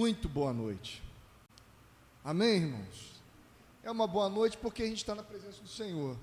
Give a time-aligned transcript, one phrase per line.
[0.00, 1.02] Muito boa noite.
[2.24, 3.20] Amém, irmãos?
[3.82, 6.16] É uma boa noite porque a gente está na presença do Senhor.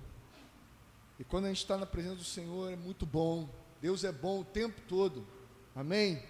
[1.19, 3.47] E quando a gente está na presença do Senhor é muito bom.
[3.79, 5.23] Deus é bom o tempo todo.
[5.75, 6.23] Amém?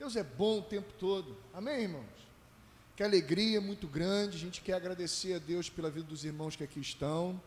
[0.00, 1.36] Deus é bom o tempo todo.
[1.54, 2.28] Amém, irmãos?
[2.96, 4.36] Que alegria muito grande.
[4.36, 7.40] A gente quer agradecer a Deus pela vida dos irmãos que aqui estão.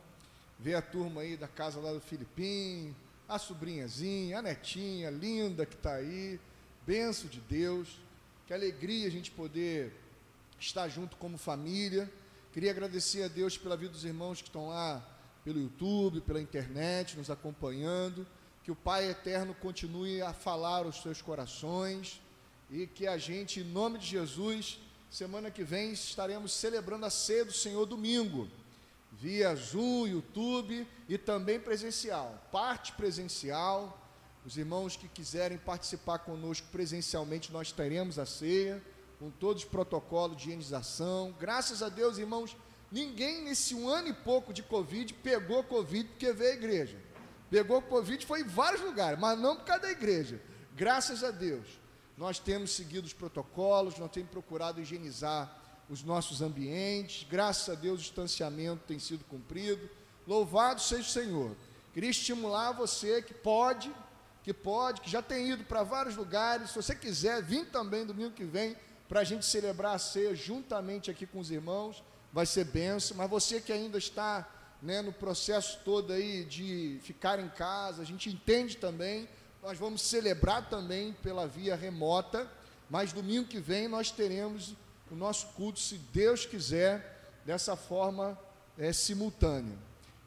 [0.58, 2.96] Ver a turma aí da casa lá do Filipim,
[3.28, 6.40] a sobrinhazinha, a netinha linda que está aí.
[6.88, 8.00] Benção de Deus.
[8.46, 9.94] Que alegria a gente poder
[10.60, 12.12] estar junto como família.
[12.52, 15.02] Queria agradecer a Deus pela vida dos irmãos que estão lá
[15.46, 18.28] pelo YouTube, pela internet, nos acompanhando.
[18.62, 22.22] Que o Pai Eterno continue a falar aos seus corações
[22.70, 24.78] e que a gente, em nome de Jesus,
[25.10, 28.50] semana que vem estaremos celebrando a ceia do Senhor domingo,
[29.14, 32.46] via Zoom, YouTube e também presencial.
[32.52, 34.03] Parte presencial,
[34.46, 38.82] os irmãos que quiserem participar conosco presencialmente, nós teremos a ceia,
[39.20, 41.34] com todos os protocolos de higienização.
[41.40, 42.58] Graças a Deus, irmãos,
[42.92, 46.98] ninguém nesse um ano e pouco de Covid pegou Covid porque veio à igreja.
[47.50, 50.42] Pegou Covid foi em vários lugares, mas não por causa da igreja.
[50.76, 51.66] Graças a Deus.
[52.18, 55.58] Nós temos seguido os protocolos, nós temos procurado higienizar
[55.90, 57.26] os nossos ambientes.
[57.30, 59.90] Graças a Deus, o distanciamento tem sido cumprido.
[60.28, 61.56] Louvado seja o Senhor.
[61.94, 63.92] Queria estimular você que pode,
[64.44, 68.32] que pode, que já tem ido para vários lugares, se você quiser, vir também domingo
[68.32, 68.76] que vem
[69.08, 73.30] para a gente celebrar a ceia juntamente aqui com os irmãos, vai ser benção, mas
[73.30, 74.50] você que ainda está
[74.82, 79.30] né, no processo todo aí de ficar em casa, a gente entende também,
[79.62, 82.52] nós vamos celebrar também pela via remota,
[82.90, 84.76] mas domingo que vem nós teremos
[85.10, 88.38] o nosso culto, se Deus quiser, dessa forma
[88.78, 89.78] é, simultânea.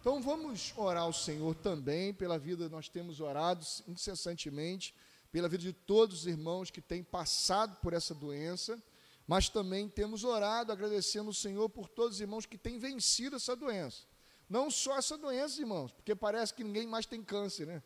[0.07, 4.95] Então vamos orar ao Senhor também pela vida, nós temos orado incessantemente
[5.33, 8.81] pela vida de todos os irmãos que têm passado por essa doença,
[9.27, 13.57] mas também temos orado agradecendo o Senhor por todos os irmãos que têm vencido essa
[13.57, 14.05] doença.
[14.49, 17.83] Não só essa doença, irmãos, porque parece que ninguém mais tem câncer, né?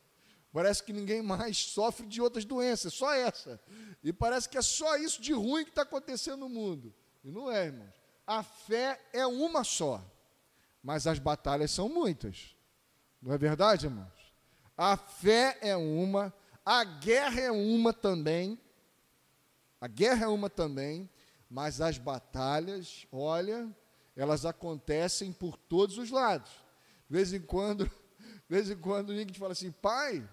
[0.53, 3.59] Parece que ninguém mais sofre de outras doenças, só essa.
[4.04, 6.94] E parece que é só isso de ruim que está acontecendo no mundo.
[7.25, 7.94] E não é, irmãos.
[8.26, 10.04] A fé é uma só
[10.82, 12.56] mas as batalhas são muitas.
[13.20, 14.32] Não é verdade, irmãos?
[14.76, 16.32] A fé é uma,
[16.64, 18.58] a guerra é uma também.
[19.80, 21.08] A guerra é uma também,
[21.48, 23.68] mas as batalhas, olha,
[24.14, 26.50] elas acontecem por todos os lados.
[27.08, 27.84] De vez em quando,
[28.18, 30.28] de vez em quando, ninguém fala assim, pai,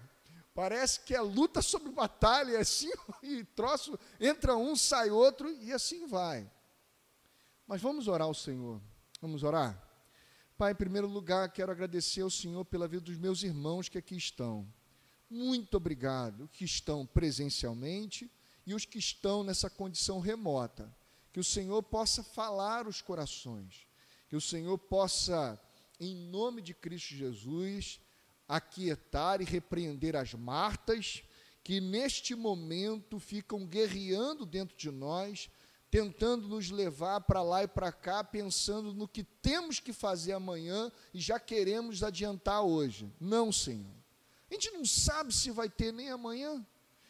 [0.54, 2.90] parece que é luta sobre batalha, é assim,
[3.22, 6.50] e troço, entra um, sai outro, e assim vai.
[7.66, 8.80] Mas vamos orar ao Senhor.
[9.20, 9.87] Vamos orar?
[10.58, 14.16] Pai, em primeiro lugar, quero agradecer ao Senhor pela vida dos meus irmãos que aqui
[14.16, 14.66] estão.
[15.30, 18.28] Muito obrigado, que estão presencialmente
[18.66, 20.92] e os que estão nessa condição remota.
[21.32, 23.86] Que o Senhor possa falar os corações,
[24.28, 25.56] que o Senhor possa,
[26.00, 28.00] em nome de Cristo Jesus,
[28.48, 31.22] aquietar e repreender as martas
[31.62, 35.48] que neste momento ficam guerreando dentro de nós
[35.90, 40.92] tentando nos levar para lá e para cá, pensando no que temos que fazer amanhã
[41.14, 43.10] e já queremos adiantar hoje.
[43.18, 43.96] Não, Senhor.
[44.50, 46.64] A gente não sabe se vai ter nem amanhã.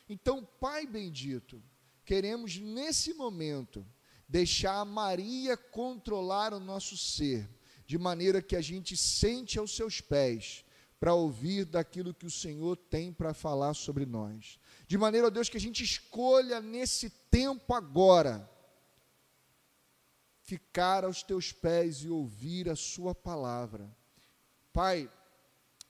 [0.08, 1.62] Então, Pai bendito,
[2.04, 3.84] queremos nesse momento
[4.28, 7.48] deixar a Maria controlar o nosso ser,
[7.86, 10.64] de maneira que a gente sente aos seus pés
[11.00, 14.58] para ouvir daquilo que o Senhor tem para falar sobre nós.
[14.86, 18.48] De maneira, ó Deus, que a gente escolha nesse tempo agora
[20.48, 23.94] ficar aos teus pés e ouvir a Sua palavra.
[24.72, 25.12] Pai,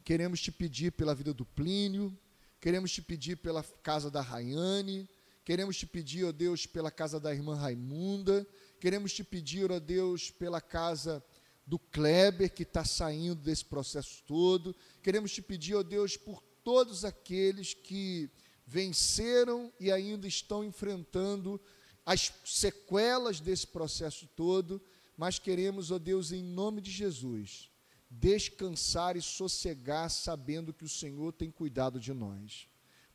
[0.05, 2.19] queremos te pedir pela vida do Plínio,
[2.61, 5.09] queremos te pedir pela casa da Rayane,
[5.45, 8.45] queremos te pedir, ó Deus, pela casa da irmã Raimunda,
[8.81, 11.25] queremos te pedir, ó Deus, pela casa
[11.65, 17.05] do Kleber, que está saindo desse processo todo, queremos te pedir, ó Deus, por todos
[17.05, 18.29] aqueles que
[18.67, 21.61] venceram e ainda estão enfrentando
[22.09, 24.81] as sequelas desse processo todo,
[25.15, 27.71] mas queremos, ó oh Deus, em nome de Jesus,
[28.11, 32.67] descansar e sossegar sabendo que o Senhor tem cuidado de nós.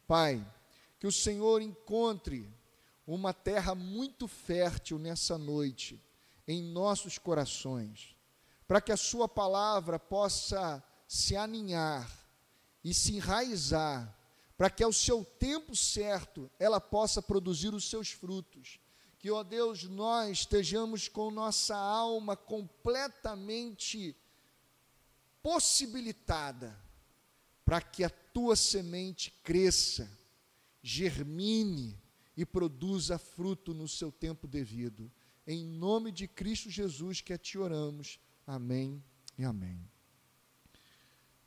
[0.06, 0.46] Pai,
[1.00, 2.48] que o Senhor encontre
[3.08, 6.00] uma terra muito fértil nessa noite
[6.48, 8.16] em nossos corações,
[8.68, 12.08] para que a Sua palavra possa se aninhar
[12.84, 14.16] e se enraizar,
[14.56, 18.83] para que ao seu tempo certo ela possa produzir os seus frutos
[19.24, 24.14] que, ó Deus, nós estejamos com nossa alma completamente
[25.42, 26.78] possibilitada
[27.64, 30.12] para que a tua semente cresça,
[30.82, 31.98] germine
[32.36, 35.10] e produza fruto no seu tempo devido.
[35.48, 38.20] Em nome de Cristo Jesus que a ti oramos.
[38.46, 39.02] Amém
[39.38, 39.90] e amém.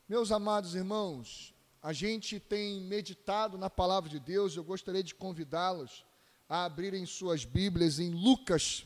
[0.09, 6.07] Meus amados irmãos, a gente tem meditado na palavra de Deus, eu gostaria de convidá-los
[6.49, 8.85] a abrirem suas Bíblias em Lucas,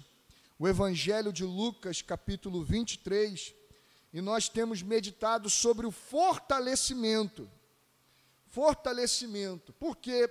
[0.59, 3.55] o Evangelho de Lucas, capítulo 23,
[4.13, 7.51] e nós temos meditado sobre o fortalecimento.
[8.49, 9.73] Fortalecimento.
[9.75, 10.29] Por que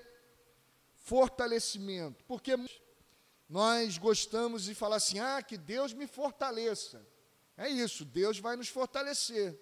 [0.95, 2.23] fortalecimento?
[2.25, 2.55] Porque
[3.47, 7.05] nós gostamos de falar assim: ah, que Deus me fortaleça.
[7.57, 9.59] É isso, Deus vai nos fortalecer.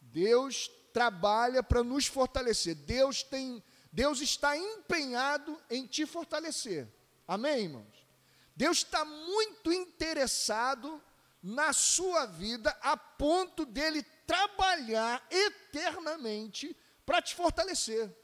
[0.00, 2.74] Deus trabalha para nos fortalecer.
[2.74, 6.88] Deus tem, Deus está empenhado em te fortalecer.
[7.26, 8.06] Amém, irmãos?
[8.54, 11.02] Deus está muito interessado
[11.42, 18.14] na sua vida a ponto dele trabalhar eternamente para te fortalecer.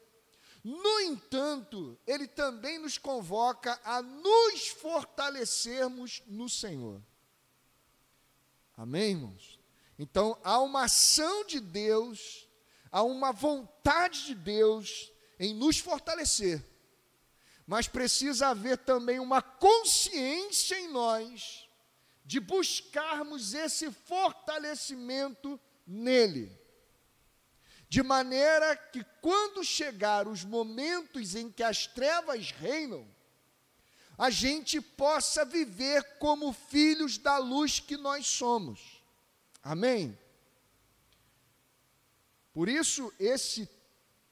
[0.63, 7.01] No entanto, ele também nos convoca a nos fortalecermos no Senhor.
[8.75, 9.59] Amém, irmãos?
[9.97, 12.47] Então, há uma ação de Deus,
[12.91, 16.63] há uma vontade de Deus em nos fortalecer,
[17.65, 21.67] mas precisa haver também uma consciência em nós
[22.25, 26.51] de buscarmos esse fortalecimento nele.
[27.89, 33.07] De maneira que, quando chegar os momentos em que as trevas reinam,
[34.17, 39.01] a gente possa viver como filhos da luz que nós somos.
[39.63, 40.17] Amém?
[42.51, 43.69] Por isso, esse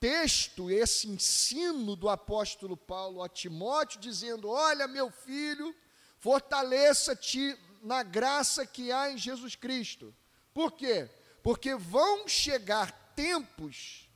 [0.05, 5.75] texto, esse ensino do apóstolo Paulo a Timóteo, dizendo: Olha, meu filho,
[6.19, 10.15] fortaleça-te na graça que há em Jesus Cristo.
[10.53, 11.09] Por quê?
[11.41, 14.07] Porque vão chegar tempos,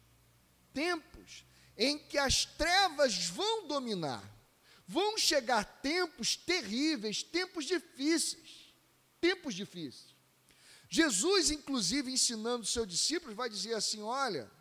[0.72, 1.44] tempos,
[1.76, 4.24] em que as trevas vão dominar.
[4.88, 8.76] Vão chegar tempos terríveis, tempos difíceis.
[9.20, 10.16] Tempos difíceis.
[10.88, 14.52] Jesus, inclusive, ensinando seus discípulos, vai dizer assim: olha,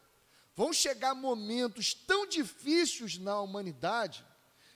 [0.59, 4.27] vão chegar momentos tão difíceis na humanidade,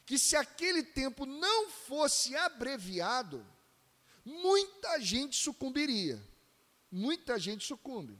[0.06, 3.44] que se aquele tempo não fosse abreviado,
[4.24, 6.22] muita gente sucumbiria.
[6.88, 8.16] Muita gente sucumbe.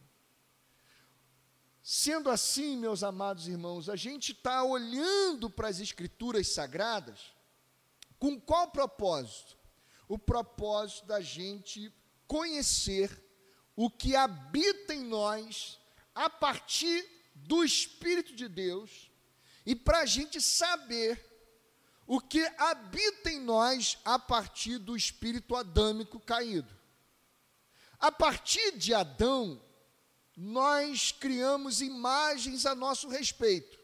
[1.81, 7.33] Sendo assim, meus amados irmãos, a gente está olhando para as Escrituras Sagradas
[8.19, 9.57] com qual propósito?
[10.09, 11.95] O propósito da gente
[12.27, 13.25] conhecer
[13.77, 15.79] o que habita em nós
[16.13, 19.11] a partir do Espírito de Deus
[19.65, 21.33] e para a gente saber
[22.07, 26.69] o que habita em nós a partir do espírito adâmico caído.
[27.99, 29.63] A partir de Adão,
[30.37, 33.79] nós criamos imagens a nosso respeito.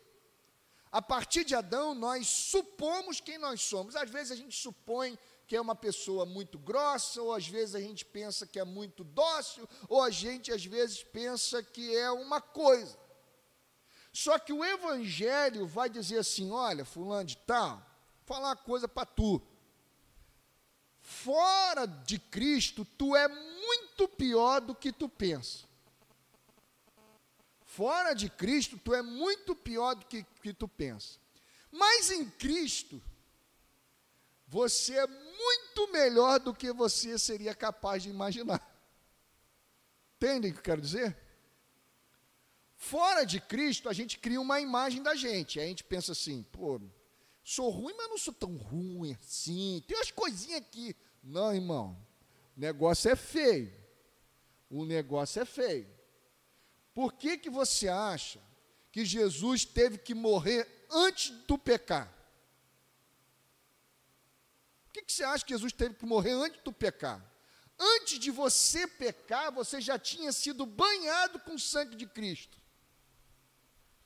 [0.91, 3.95] A partir de Adão, nós supomos quem nós somos.
[3.95, 7.81] Às vezes a gente supõe que é uma pessoa muito grossa, ou às vezes a
[7.81, 12.41] gente pensa que é muito dócil, ou a gente às vezes pensa que é uma
[12.41, 12.99] coisa.
[14.13, 17.85] Só que o Evangelho vai dizer assim: olha, fulano de tal,
[18.25, 19.41] falar coisa para tu.
[21.01, 25.67] Fora de Cristo, tu é muito pior do que tu pensa.
[27.65, 31.19] Fora de Cristo, tu é muito pior do que, que tu pensa.
[31.71, 33.01] Mas em Cristo,
[34.47, 38.61] você é muito melhor do que você seria capaz de imaginar.
[40.17, 41.17] Entendem o que eu quero dizer?
[42.79, 45.59] Fora de Cristo, a gente cria uma imagem da gente.
[45.59, 46.81] A gente pensa assim, pô,
[47.43, 49.83] sou ruim, mas não sou tão ruim assim.
[49.85, 50.95] Tem umas coisinhas aqui.
[51.21, 51.99] Não, irmão,
[52.57, 53.77] o negócio é feio.
[54.71, 55.93] O negócio é feio.
[56.95, 58.41] Por que, que você acha
[58.93, 62.07] que Jesus teve que morrer antes do pecar?
[64.85, 67.21] Por que, que você acha que Jesus teve que morrer antes do pecar?
[67.77, 72.58] Antes de você pecar, você já tinha sido banhado com o sangue de Cristo.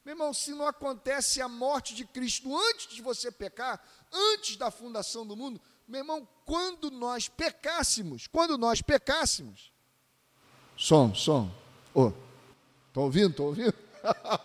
[0.04, 3.80] Meu irmão, se não acontece a morte de Cristo antes de você pecar,
[4.12, 9.72] antes da fundação do mundo, meu irmão, quando nós pecássemos, quando nós pecássemos,
[10.76, 11.54] som, som,
[11.94, 12.12] oh,
[12.92, 13.30] Estão ouvindo?
[13.30, 13.74] Estão ouvindo?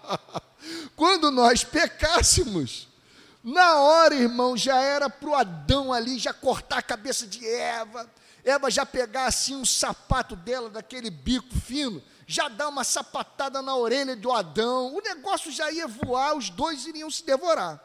[0.96, 2.88] Quando nós pecássemos,
[3.44, 8.10] na hora, irmão, já era para o Adão ali já cortar a cabeça de Eva,
[8.46, 13.74] Eva já pegar assim um sapato dela, daquele bico fino, já dar uma sapatada na
[13.74, 17.82] orelha do Adão, o negócio já ia voar, os dois iriam se devorar.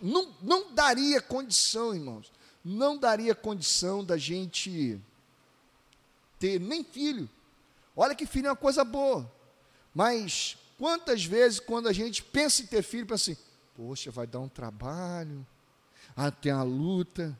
[0.00, 2.32] Não, não daria condição, irmãos,
[2.64, 4.98] não daria condição da gente
[6.38, 7.28] ter nem filho.
[7.94, 9.30] Olha que filho é uma coisa boa.
[9.94, 13.40] Mas quantas vezes, quando a gente pensa em ter filho, pensa assim:
[13.76, 15.46] poxa, vai dar um trabalho,
[16.16, 17.38] Ah, tem a luta.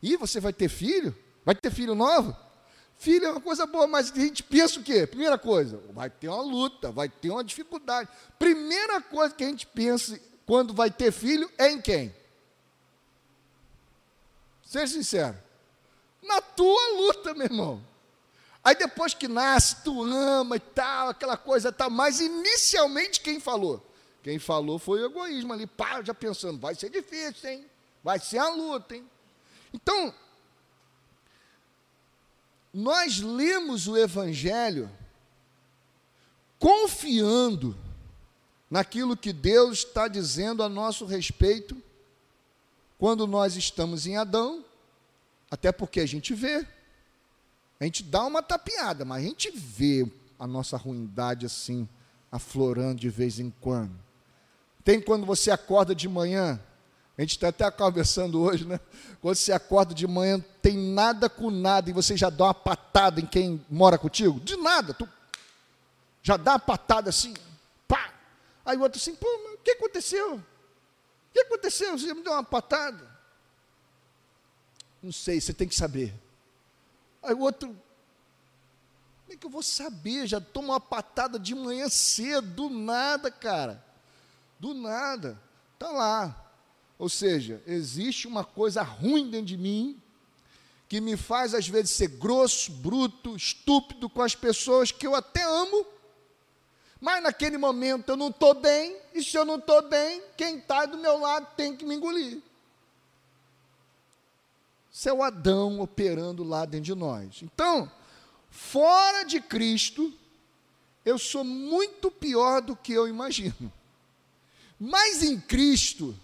[0.00, 1.14] E você vai ter filho?
[1.44, 2.34] Vai ter filho novo?
[3.00, 5.06] Filho é uma coisa boa, mas a gente pensa o quê?
[5.06, 8.10] Primeira coisa, vai ter uma luta, vai ter uma dificuldade.
[8.38, 12.14] Primeira coisa que a gente pensa quando vai ter filho é em quem?
[14.62, 15.38] Seja sincero.
[16.22, 17.82] Na tua luta, meu irmão.
[18.62, 21.88] Aí depois que nasce, tu ama e tal, aquela coisa tal.
[21.88, 23.82] Mas inicialmente quem falou?
[24.22, 27.66] Quem falou foi o egoísmo ali, pá, já pensando, vai ser difícil, hein?
[28.04, 29.08] Vai ser a luta, hein?
[29.72, 30.14] Então,
[32.72, 34.90] nós lemos o Evangelho
[36.58, 37.76] confiando
[38.70, 41.76] naquilo que Deus está dizendo a nosso respeito
[42.98, 44.64] quando nós estamos em Adão,
[45.50, 46.66] até porque a gente vê,
[47.80, 50.06] a gente dá uma tapeada, mas a gente vê
[50.38, 51.88] a nossa ruindade assim,
[52.30, 53.98] aflorando de vez em quando.
[54.84, 56.60] Tem quando você acorda de manhã,
[57.16, 58.80] a gente está até conversando hoje, né?
[59.20, 63.20] Quando você acorda de manhã, tem nada com nada e você já dá uma patada
[63.20, 64.40] em quem mora contigo?
[64.40, 65.08] De nada, tu
[66.22, 67.34] já dá uma patada assim,
[67.86, 68.12] pá.
[68.64, 70.36] Aí o outro assim, pô, o que aconteceu?
[70.36, 70.42] O
[71.32, 71.98] que aconteceu?
[71.98, 73.08] Você me deu uma patada?
[75.02, 76.14] Não sei, você tem que saber.
[77.22, 80.26] Aí o outro, como é que eu vou saber?
[80.26, 83.84] Já toma uma patada de manhã cedo, do nada, cara.
[84.58, 85.38] Do nada.
[85.74, 86.49] Está lá.
[87.00, 89.98] Ou seja, existe uma coisa ruim dentro de mim
[90.86, 95.42] que me faz às vezes ser grosso, bruto, estúpido com as pessoas que eu até
[95.42, 95.86] amo,
[97.00, 100.84] mas naquele momento eu não estou bem, e se eu não estou bem, quem está
[100.84, 102.42] do meu lado tem que me engolir.
[104.92, 107.40] Isso é o Adão operando lá dentro de nós.
[107.42, 107.90] Então,
[108.50, 110.12] fora de Cristo,
[111.02, 113.72] eu sou muito pior do que eu imagino.
[114.78, 116.14] Mas em Cristo,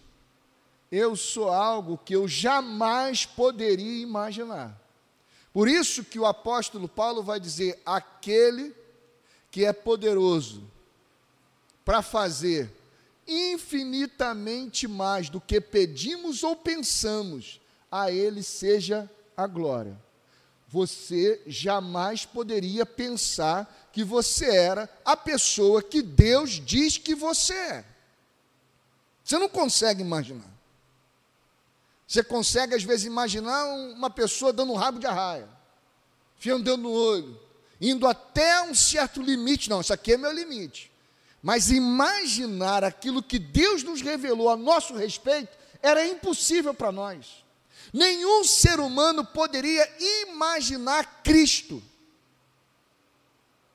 [0.91, 4.81] eu sou algo que eu jamais poderia imaginar.
[5.53, 8.75] Por isso que o apóstolo Paulo vai dizer: aquele
[9.51, 10.63] que é poderoso
[11.85, 12.71] para fazer
[13.27, 19.99] infinitamente mais do que pedimos ou pensamos, a ele seja a glória.
[20.69, 27.85] Você jamais poderia pensar que você era a pessoa que Deus diz que você é.
[29.25, 30.56] Você não consegue imaginar.
[32.07, 35.49] Você consegue, às vezes, imaginar uma pessoa dando um rabo de arraia,
[36.37, 37.41] fiando no olho,
[37.81, 39.69] indo até um certo limite.
[39.69, 40.93] Não, isso aqui é meu limite.
[41.43, 47.45] Mas imaginar aquilo que Deus nos revelou a nosso respeito era impossível para nós.
[47.93, 49.89] Nenhum ser humano poderia
[50.23, 51.83] imaginar Cristo.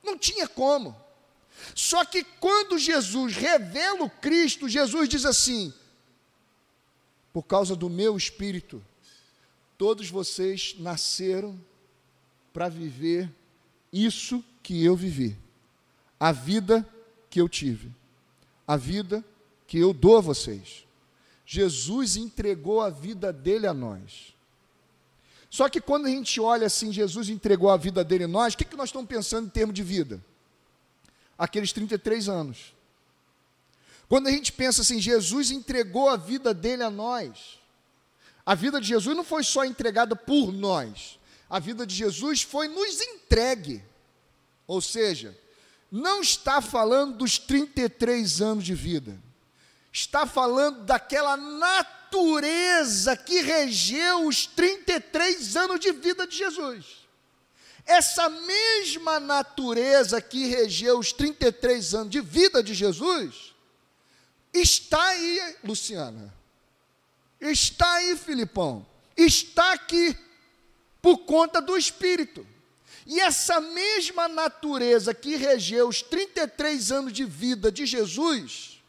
[0.04, 0.96] Não tinha como.
[1.76, 5.74] Só que quando Jesus revela o Cristo, Jesus diz assim:
[7.34, 8.84] por causa do meu espírito,
[9.78, 11.60] todos vocês nasceram
[12.54, 13.30] para viver
[13.92, 15.38] isso que eu vivi,
[16.20, 16.88] a vida
[17.30, 17.92] que eu tive,
[18.68, 19.24] a vida
[19.66, 20.86] que eu dou a vocês.
[21.46, 24.34] Jesus entregou a vida dele a nós.
[25.50, 28.58] Só que quando a gente olha assim, Jesus entregou a vida dele a nós, o
[28.58, 30.24] que, que nós estamos pensando em termos de vida?
[31.38, 32.74] Aqueles 33 anos.
[34.12, 37.58] Quando a gente pensa assim, Jesus entregou a vida dele a nós.
[38.46, 41.18] A vida de Jesus não foi só entregada por nós.
[41.50, 43.82] A vida de Jesus foi nos entregue.
[44.68, 45.34] Ou seja,
[45.90, 49.18] não está falando dos 33 anos de vida.
[49.94, 57.08] Está falando daquela natureza que regeu os 33 anos de vida de Jesus.
[57.86, 63.51] Essa mesma natureza que regeu os 33 anos de vida de Jesus
[64.54, 66.34] Está aí, Luciana.
[67.40, 68.86] Está aí, Filipão.
[69.16, 70.18] Está aqui
[71.02, 72.46] por conta do Espírito.
[73.06, 78.82] E essa mesma natureza que regeu os 33 anos de vida de Jesus,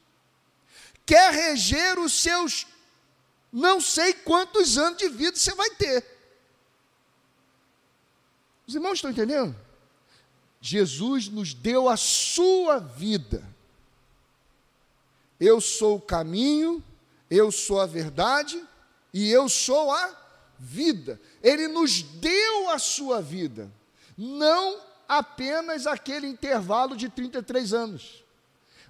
[1.07, 2.66] quer reger os seus
[3.52, 6.04] não sei quantos anos de vida você vai ter.
[8.66, 9.54] Os irmãos estão entendendo?
[10.61, 13.45] Jesus nos deu a sua vida.
[15.44, 16.80] Eu sou o caminho,
[17.28, 18.64] eu sou a verdade
[19.12, 20.16] e eu sou a
[20.56, 21.20] vida.
[21.42, 23.68] Ele nos deu a sua vida,
[24.16, 28.25] não apenas aquele intervalo de 33 anos,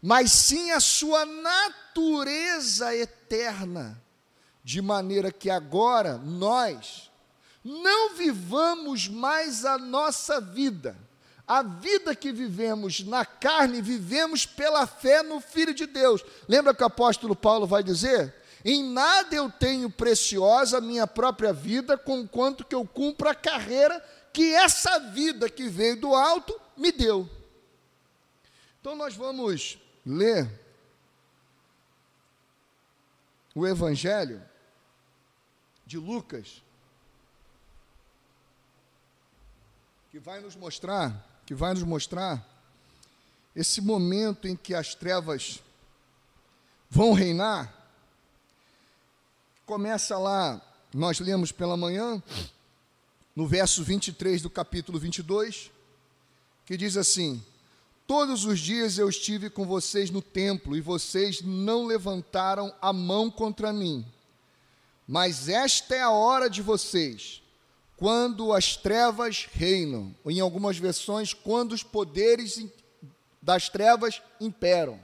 [0.02, 3.98] mas sim a sua natureza eterna,
[4.62, 7.10] de maneira que agora nós
[7.64, 10.94] não vivamos mais a nossa vida
[11.46, 16.24] a vida que vivemos na carne, vivemos pela fé no Filho de Deus.
[16.48, 18.34] Lembra que o apóstolo Paulo vai dizer?
[18.64, 24.02] Em nada eu tenho preciosa a minha própria vida, conquanto que eu cumpra a carreira
[24.32, 27.28] que essa vida que veio do alto me deu.
[28.80, 30.48] Então nós vamos ler
[33.54, 34.42] o Evangelho
[35.84, 36.62] de Lucas,
[40.10, 42.42] que vai nos mostrar, que vai nos mostrar
[43.54, 45.60] esse momento em que as trevas
[46.88, 47.70] vão reinar
[49.66, 50.60] Começa lá,
[50.92, 52.22] nós lemos pela manhã,
[53.36, 55.70] no verso 23 do capítulo 22,
[56.64, 57.42] que diz assim:
[58.06, 63.30] Todos os dias eu estive com vocês no templo e vocês não levantaram a mão
[63.30, 64.04] contra mim.
[65.06, 67.41] Mas esta é a hora de vocês,
[68.02, 72.66] quando as trevas reinam, ou em algumas versões, quando os poderes
[73.40, 74.98] das trevas imperam.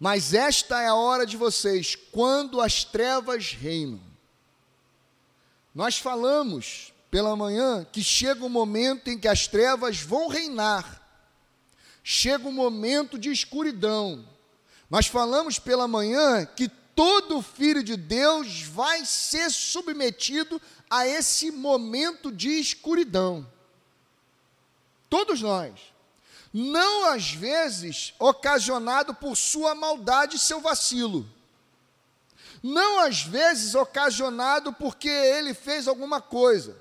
[0.00, 4.00] Mas esta é a hora de vocês, quando as trevas reinam.
[5.74, 11.06] Nós falamos pela manhã que chega um momento em que as trevas vão reinar.
[12.02, 14.26] Chega um momento de escuridão.
[14.88, 22.30] Nós falamos pela manhã que todo filho de Deus vai ser submetido a esse momento
[22.30, 23.46] de escuridão.
[25.08, 25.92] Todos nós
[26.52, 31.26] não às vezes ocasionado por sua maldade e seu vacilo.
[32.62, 36.76] Não às vezes ocasionado porque ele fez alguma coisa,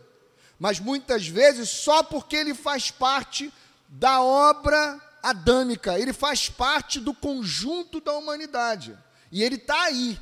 [0.59, 3.51] mas muitas vezes só porque ele faz parte
[3.87, 8.97] da obra adâmica, ele faz parte do conjunto da humanidade.
[9.31, 10.19] E ele está aí.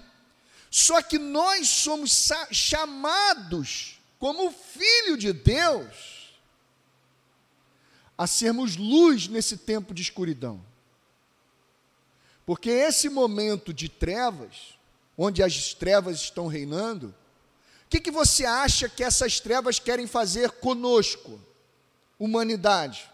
[0.69, 6.29] Só que nós somos chamados, como filho de Deus,
[8.17, 10.63] a sermos luz nesse tempo de escuridão.
[12.45, 14.77] Porque esse momento de trevas,
[15.17, 17.15] onde as trevas estão reinando,
[17.85, 21.41] o que, que você acha que essas trevas querem fazer conosco,
[22.19, 23.09] humanidade?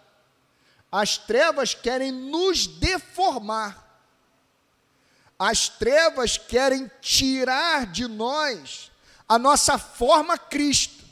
[0.92, 3.85] As trevas querem nos deformar.
[5.38, 8.92] As trevas querem tirar de nós
[9.28, 11.04] a nossa forma Cristo.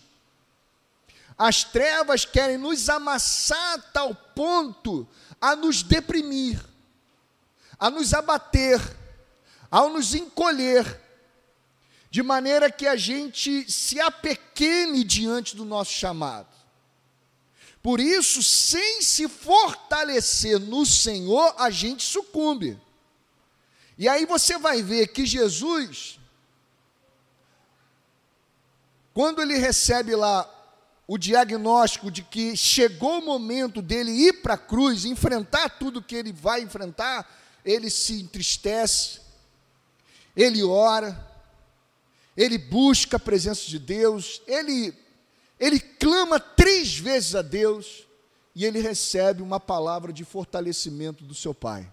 [1.38, 5.08] As trevas querem nos amassar a tal ponto
[5.42, 6.64] a nos deprimir,
[7.78, 8.80] a nos abater,
[9.70, 11.02] ao nos encolher,
[12.10, 16.48] de maneira que a gente se apequene diante do nosso chamado.
[17.82, 22.80] Por isso, sem se fortalecer no Senhor, a gente sucumbe.
[24.04, 26.20] E aí você vai ver que Jesus,
[29.14, 30.46] quando ele recebe lá
[31.08, 36.18] o diagnóstico de que chegou o momento dele ir para a cruz, enfrentar tudo que
[36.18, 37.26] ele vai enfrentar,
[37.64, 39.22] ele se entristece,
[40.36, 41.26] ele ora,
[42.36, 44.94] ele busca a presença de Deus, ele,
[45.58, 48.06] ele clama três vezes a Deus
[48.54, 51.90] e ele recebe uma palavra de fortalecimento do seu pai.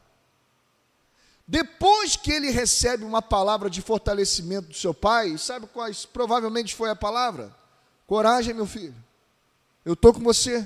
[1.51, 6.91] Depois que ele recebe uma palavra de fortalecimento do seu pai, sabe quais provavelmente foi
[6.91, 7.53] a palavra?
[8.07, 8.95] Coragem, meu filho.
[9.85, 10.65] Eu estou com você.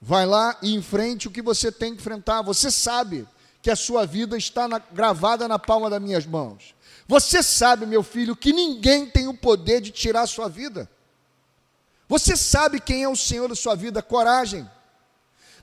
[0.00, 2.40] Vai lá e enfrente o que você tem que enfrentar.
[2.40, 3.28] Você sabe
[3.60, 6.74] que a sua vida está na, gravada na palma das minhas mãos.
[7.06, 10.88] Você sabe, meu filho, que ninguém tem o poder de tirar a sua vida.
[12.08, 14.00] Você sabe quem é o Senhor da sua vida.
[14.00, 14.66] Coragem.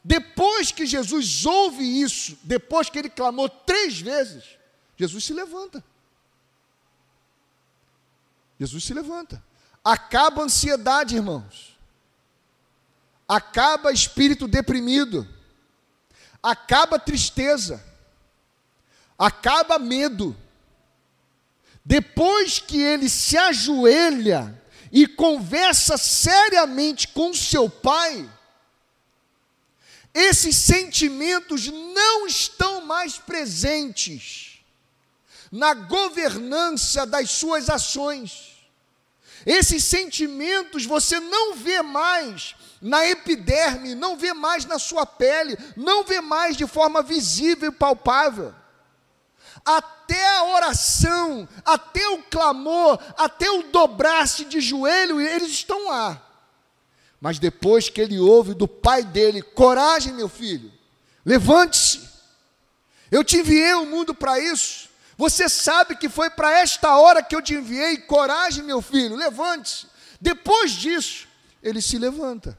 [0.08, 4.42] Depois que Jesus ouve isso, depois que ele clamou três vezes,
[4.96, 5.84] Jesus se levanta.
[8.58, 9.44] Jesus se levanta.
[9.84, 11.78] Acaba a ansiedade, irmãos.
[13.28, 15.28] Acaba espírito deprimido.
[16.42, 17.84] Acaba tristeza.
[19.20, 20.34] Acaba medo.
[21.84, 24.58] Depois que ele se ajoelha
[24.90, 28.37] e conversa seriamente com seu pai,
[30.18, 34.60] esses sentimentos não estão mais presentes
[35.52, 38.66] na governança das suas ações.
[39.46, 46.04] Esses sentimentos você não vê mais na epiderme, não vê mais na sua pele, não
[46.04, 48.56] vê mais de forma visível e palpável.
[49.64, 56.27] Até a oração, até o clamor, até o dobrar-se de joelho, eles estão lá.
[57.20, 60.72] Mas depois que ele ouve do pai dele: coragem, meu filho,
[61.26, 62.08] levante-se.
[63.10, 64.90] Eu te enviei o mundo para isso.
[65.18, 67.98] Você sabe que foi para esta hora que eu te enviei.
[67.98, 69.88] Coragem, meu filho, levante-se.
[70.22, 71.28] Depois disso,
[71.64, 72.58] ele se levanta.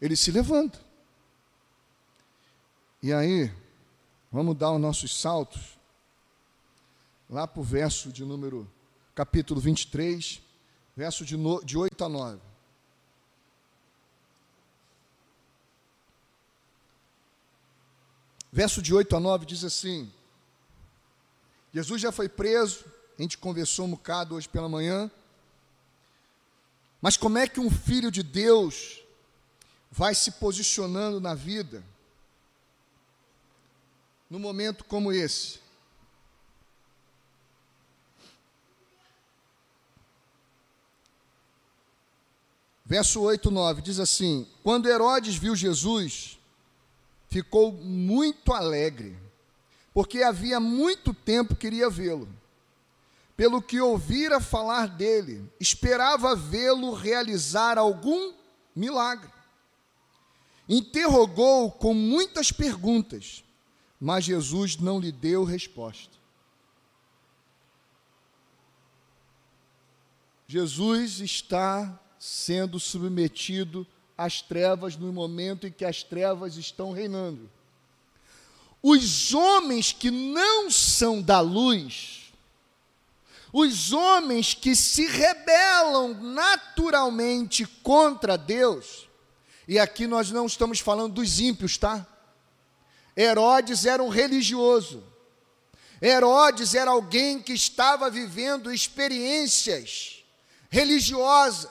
[0.00, 0.78] Ele se levanta.
[3.02, 3.52] E aí,
[4.32, 5.78] vamos dar os nossos saltos
[7.28, 8.70] lá para o verso de número,
[9.14, 10.40] capítulo 23,
[10.96, 12.47] verso de, no, de 8 a 9.
[18.58, 20.12] Verso de 8 a 9 diz assim:
[21.72, 22.84] Jesus já foi preso,
[23.16, 25.08] a gente conversou um bocado hoje pela manhã.
[27.00, 29.00] Mas como é que um filho de Deus
[29.92, 31.84] vai se posicionando na vida
[34.28, 35.60] num momento como esse?
[42.84, 46.37] Verso 8, 9 diz assim: Quando Herodes viu Jesus,
[47.28, 49.16] ficou muito alegre,
[49.92, 52.28] porque havia muito tempo queria vê-lo.
[53.36, 58.32] Pelo que ouvira falar dele, esperava vê-lo realizar algum
[58.74, 59.30] milagre.
[60.68, 63.44] Interrogou com muitas perguntas,
[64.00, 66.18] mas Jesus não lhe deu resposta.
[70.48, 73.86] Jesus está sendo submetido
[74.18, 77.48] às trevas no momento em que as trevas estão reinando.
[78.82, 82.32] Os homens que não são da luz,
[83.52, 89.08] os homens que se rebelam naturalmente contra Deus,
[89.68, 92.06] e aqui nós não estamos falando dos ímpios, tá?
[93.16, 95.04] Herodes era um religioso.
[96.00, 100.24] Herodes era alguém que estava vivendo experiências
[100.70, 101.70] religiosas.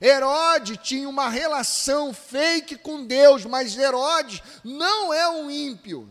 [0.00, 6.08] Herodes tinha uma relação fake com Deus, mas Herodes não é um ímpio.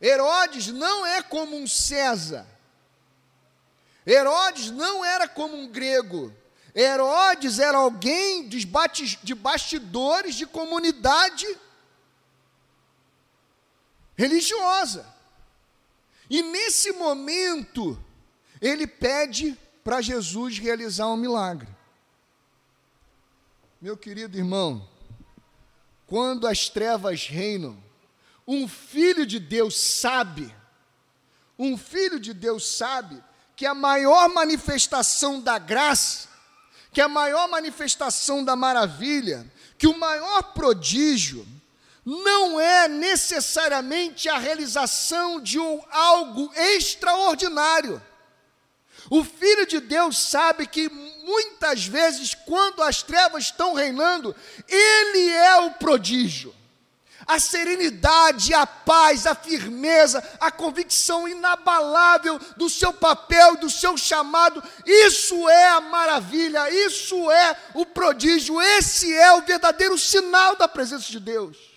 [0.00, 2.46] Herodes não é como um César.
[4.06, 6.32] Herodes não era como um grego.
[6.74, 11.46] Herodes era alguém de bastidores de comunidade
[14.14, 15.06] religiosa.
[16.28, 17.98] E nesse momento,
[18.60, 21.75] ele pede para Jesus realizar um milagre.
[23.80, 24.88] Meu querido irmão,
[26.06, 27.76] quando as trevas reinam,
[28.48, 30.54] um filho de Deus sabe,
[31.58, 33.22] um filho de Deus sabe
[33.54, 36.28] que a maior manifestação da graça,
[36.90, 41.46] que a maior manifestação da maravilha, que o maior prodígio,
[42.02, 48.00] não é necessariamente a realização de um, algo extraordinário.
[49.10, 50.88] O Filho de Deus sabe que
[51.24, 54.34] muitas vezes, quando as trevas estão reinando,
[54.68, 56.54] Ele é o prodígio.
[57.26, 64.62] A serenidade, a paz, a firmeza, a convicção inabalável do seu papel, do seu chamado,
[64.84, 71.10] isso é a maravilha, isso é o prodígio, esse é o verdadeiro sinal da presença
[71.10, 71.75] de Deus.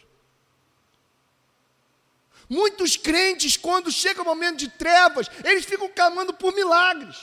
[2.50, 7.16] Muitos crentes, quando chega o momento de trevas, eles ficam clamando por milagres.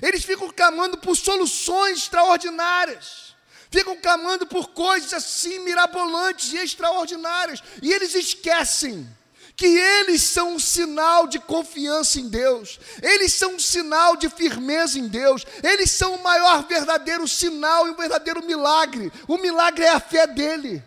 [0.00, 3.34] Eles ficam clamando por soluções extraordinárias.
[3.70, 7.60] Ficam clamando por coisas assim mirabolantes e extraordinárias.
[7.82, 9.08] E eles esquecem
[9.56, 14.98] que eles são um sinal de confiança em Deus, eles são um sinal de firmeza
[14.98, 19.10] em Deus, eles são o maior verdadeiro sinal e o verdadeiro milagre.
[19.26, 20.84] O milagre é a fé dele.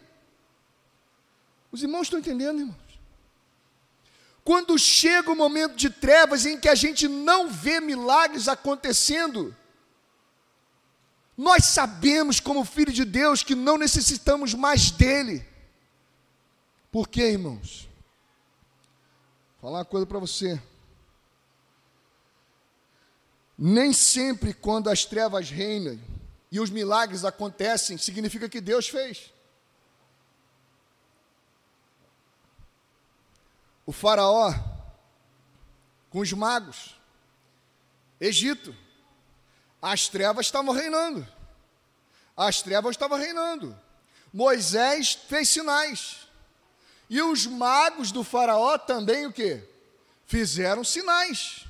[1.72, 2.89] Os irmãos estão entendendo, irmão?
[4.50, 9.56] Quando chega o momento de trevas em que a gente não vê milagres acontecendo,
[11.38, 15.46] nós sabemos, como filho de Deus, que não necessitamos mais dele.
[16.92, 17.88] Por quê, irmãos?
[19.62, 20.60] Vou falar uma coisa para você.
[23.56, 26.02] Nem sempre, quando as trevas reinam
[26.52, 29.32] e os milagres acontecem, significa que Deus fez.
[33.90, 34.54] O Faraó
[36.12, 36.96] com os magos,
[38.22, 38.76] Egito,
[39.82, 41.28] as trevas estavam reinando.
[42.38, 43.76] As trevas estavam reinando.
[44.32, 46.28] Moisés fez sinais.
[47.10, 49.64] E os magos do faraó também o que?
[50.28, 51.66] Fizeram sinais.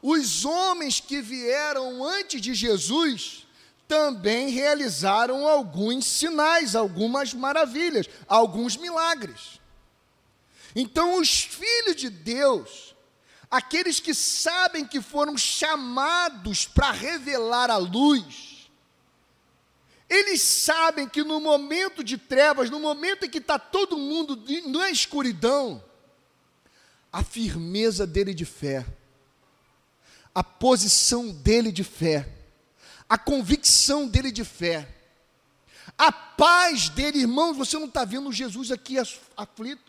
[0.00, 3.46] Os homens que vieram antes de Jesus
[3.86, 9.57] também realizaram alguns sinais, algumas maravilhas, alguns milagres.
[10.80, 12.94] Então, os filhos de Deus,
[13.50, 18.70] aqueles que sabem que foram chamados para revelar a luz,
[20.08, 24.88] eles sabem que no momento de trevas, no momento em que está todo mundo na
[24.88, 25.82] escuridão,
[27.12, 28.86] a firmeza dele de fé,
[30.32, 32.28] a posição dele de fé,
[33.08, 34.88] a convicção dele de fé,
[35.98, 38.94] a paz dele, irmãos, você não está vendo Jesus aqui
[39.36, 39.87] aflito.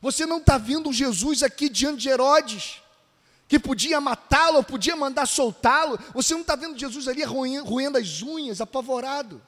[0.00, 2.82] Você não está vendo Jesus aqui diante de Herodes,
[3.48, 5.98] que podia matá-lo, podia mandar soltá-lo.
[6.12, 9.40] Você não está vendo Jesus ali roendo as unhas, apavorado.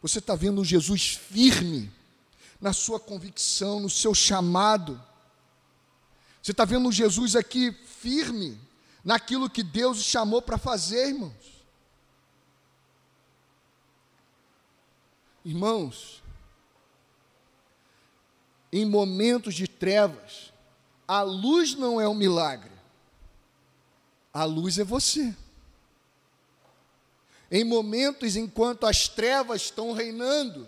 [0.00, 1.90] Você está vendo um Jesus firme
[2.60, 5.00] na sua convicção, no seu chamado.
[6.42, 8.58] Você está vendo um Jesus aqui firme
[9.04, 11.52] naquilo que Deus chamou para fazer, irmãos.
[15.44, 16.21] Irmãos,
[18.72, 20.52] em momentos de trevas,
[21.06, 22.72] a luz não é um milagre,
[24.32, 25.36] a luz é você.
[27.50, 30.66] Em momentos enquanto as trevas estão reinando,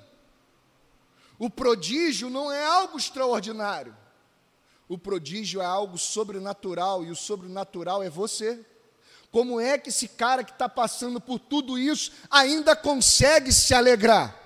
[1.39, 3.97] o prodígio não é algo extraordinário,
[4.87, 8.63] o prodígio é algo sobrenatural e o sobrenatural é você.
[9.33, 14.44] Como é que esse cara que está passando por tudo isso ainda consegue se alegrar?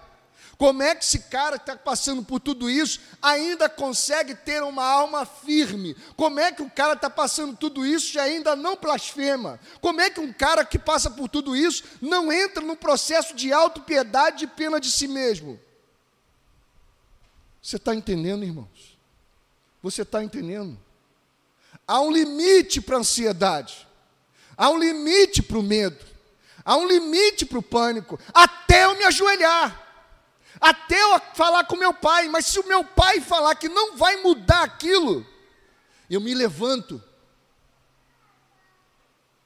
[0.58, 4.84] Como é que esse cara que está passando por tudo isso ainda consegue ter uma
[4.84, 5.96] alma firme?
[6.16, 9.60] Como é que o cara está passando tudo isso e ainda não blasfema?
[9.80, 13.52] Como é que um cara que passa por tudo isso não entra no processo de
[13.52, 15.60] autopiedade e pena de si mesmo?
[17.62, 18.98] Você está entendendo, irmãos?
[19.80, 20.76] Você está entendendo?
[21.86, 23.86] Há um limite para a ansiedade,
[24.56, 26.04] há um limite para o medo,
[26.64, 29.87] há um limite para o pânico, até eu me ajoelhar
[30.60, 34.16] até eu falar com meu pai, mas se o meu pai falar que não vai
[34.22, 35.26] mudar aquilo,
[36.08, 37.02] eu me levanto.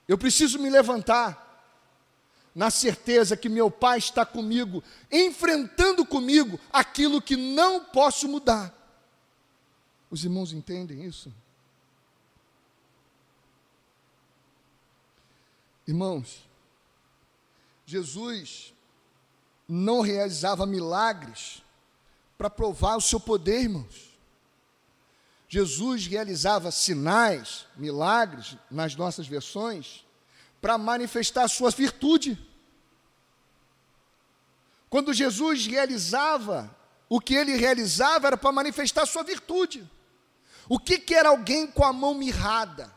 [0.08, 1.40] Eu preciso me levantar,
[2.54, 8.74] na certeza que meu pai está comigo, enfrentando comigo aquilo que não posso mudar.
[10.10, 11.32] Os irmãos entendem isso?
[15.86, 16.46] Irmãos,
[17.86, 18.72] Jesus
[19.74, 21.62] não realizava milagres
[22.36, 24.12] para provar o seu poder, irmãos.
[25.48, 30.04] Jesus realizava sinais, milagres, nas nossas versões,
[30.60, 32.38] para manifestar a sua virtude.
[34.90, 36.74] Quando Jesus realizava,
[37.08, 39.90] o que ele realizava era para manifestar a sua virtude.
[40.68, 42.92] O que, que era alguém com a mão mirrada?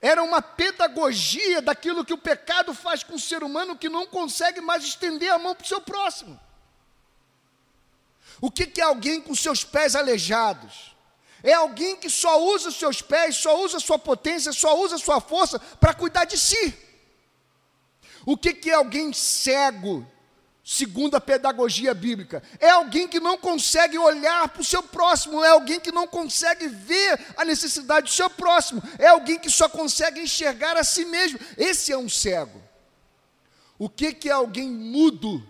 [0.00, 4.60] Era uma pedagogia daquilo que o pecado faz com o ser humano que não consegue
[4.60, 6.38] mais estender a mão para o seu próximo.
[8.40, 10.96] O que, que é alguém com seus pés aleijados?
[11.42, 14.96] É alguém que só usa os seus pés, só usa a sua potência, só usa
[14.96, 16.76] a sua força para cuidar de si.
[18.24, 20.06] O que, que é alguém cego,
[20.70, 22.42] segundo a pedagogia bíblica.
[22.60, 26.68] É alguém que não consegue olhar para o seu próximo, é alguém que não consegue
[26.68, 31.40] ver a necessidade do seu próximo, é alguém que só consegue enxergar a si mesmo.
[31.56, 32.60] Esse é um cego.
[33.78, 35.42] O que, que é alguém mudo?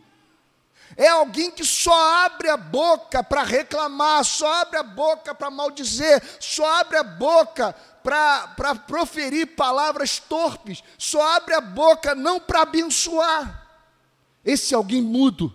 [0.96, 6.22] É alguém que só abre a boca para reclamar, só abre a boca para maldizer,
[6.38, 13.67] só abre a boca para proferir palavras torpes, só abre a boca não para abençoar.
[14.48, 15.54] Esse alguém mudo.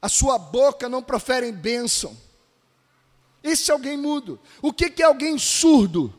[0.00, 2.16] A sua boca não profere bênção.
[3.42, 4.40] Esse alguém mudo.
[4.62, 6.10] O que, é alguém surdo?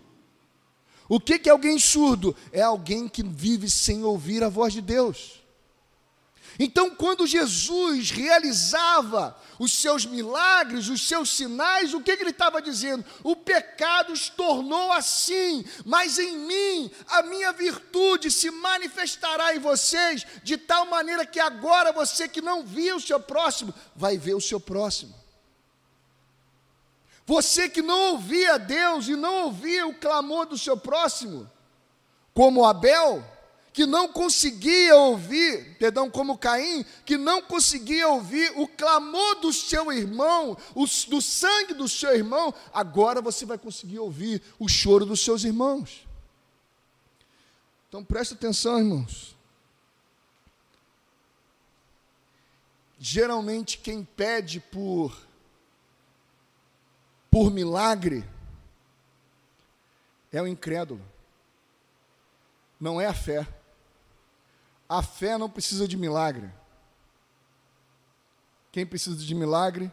[1.09, 2.35] O que é alguém surdo?
[2.51, 5.42] É alguém que vive sem ouvir a voz de Deus.
[6.59, 12.61] Então, quando Jesus realizava os seus milagres, os seus sinais, o que, que ele estava
[12.61, 13.03] dizendo?
[13.23, 20.25] O pecado se tornou assim, mas em mim a minha virtude se manifestará em vocês,
[20.43, 24.41] de tal maneira que agora você que não via o seu próximo, vai ver o
[24.41, 25.13] seu próximo.
[27.25, 31.49] Você que não ouvia Deus e não ouvia o clamor do seu próximo,
[32.33, 33.23] como Abel,
[33.73, 39.91] que não conseguia ouvir, perdão, como Caim, que não conseguia ouvir o clamor do seu
[39.91, 40.55] irmão,
[41.09, 46.05] do sangue do seu irmão, agora você vai conseguir ouvir o choro dos seus irmãos.
[47.89, 49.35] Então preste atenção, irmãos.
[52.99, 55.17] Geralmente quem pede por
[57.29, 58.23] por milagre
[60.31, 61.01] é o incrédulo.
[62.79, 63.47] Não é a fé.
[64.87, 66.51] A fé não precisa de milagre.
[68.71, 69.91] Quem precisa de milagre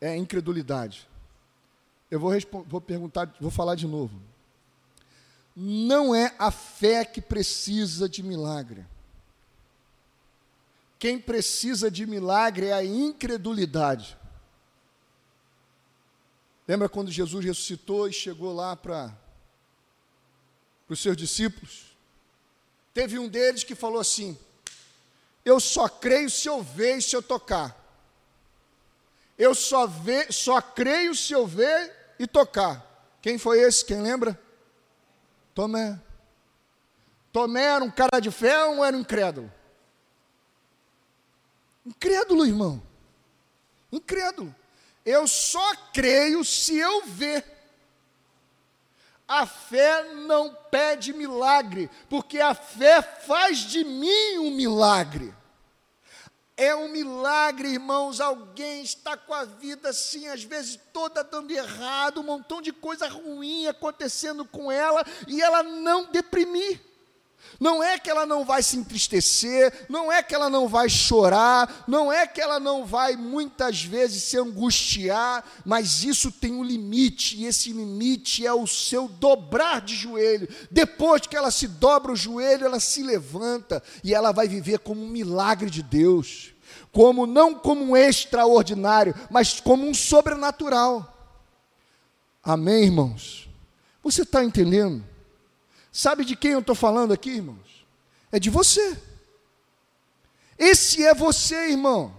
[0.00, 1.08] é a incredulidade.
[2.10, 2.32] Eu vou,
[2.66, 4.20] vou perguntar, vou falar de novo.
[5.54, 8.84] Não é a fé que precisa de milagre.
[10.98, 14.16] Quem precisa de milagre é a incredulidade.
[16.66, 19.16] Lembra quando Jesus ressuscitou e chegou lá para
[20.88, 21.95] os seus discípulos?
[22.96, 24.38] Teve um deles que falou assim:
[25.44, 27.76] Eu só creio se eu ver e se eu tocar.
[29.36, 29.86] Eu só,
[30.30, 32.82] só creio se eu ver e tocar.
[33.20, 33.84] Quem foi esse?
[33.84, 34.40] Quem lembra?
[35.54, 36.00] Tomé.
[37.30, 39.52] Tomé era um cara de fé ou era um incrédulo?
[41.84, 42.82] Incrédulo, irmão.
[43.92, 44.56] Incrédulo.
[45.04, 47.44] Eu só creio se eu ver.
[49.28, 55.34] A fé não pede milagre, porque a fé faz de mim um milagre.
[56.56, 58.20] É um milagre, irmãos.
[58.20, 63.08] Alguém está com a vida assim, às vezes toda dando errado, um montão de coisa
[63.08, 66.80] ruim acontecendo com ela, e ela não deprimir.
[67.58, 71.84] Não é que ela não vai se entristecer, não é que ela não vai chorar,
[71.88, 77.36] não é que ela não vai muitas vezes se angustiar, mas isso tem um limite,
[77.36, 80.48] e esse limite é o seu dobrar de joelho.
[80.70, 85.02] Depois que ela se dobra o joelho, ela se levanta e ela vai viver como
[85.02, 86.52] um milagre de Deus,
[86.92, 91.14] como não como um extraordinário, mas como um sobrenatural.
[92.42, 93.48] Amém, irmãos?
[94.02, 95.02] Você está entendendo?
[95.96, 97.86] Sabe de quem eu estou falando aqui, irmãos?
[98.30, 99.02] É de você.
[100.58, 102.14] Esse é você, irmão.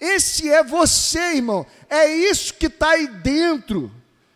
[0.00, 1.66] Esse é você, irmão.
[1.86, 3.92] É isso que está aí dentro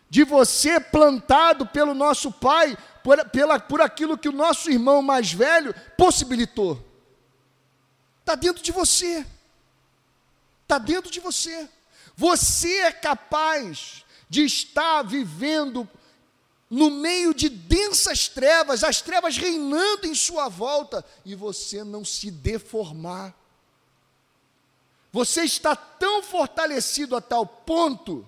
[0.07, 5.33] de você, plantado pelo nosso Pai, por, pela, por aquilo que o nosso irmão mais
[5.33, 6.79] velho possibilitou.
[8.19, 9.25] Está dentro de você.
[10.61, 11.67] Está dentro de você.
[12.15, 15.89] Você é capaz de estar vivendo
[16.69, 22.29] no meio de densas trevas, as trevas reinando em sua volta, e você não se
[22.29, 23.35] deformar.
[25.11, 28.25] Você está tão fortalecido a tal ponto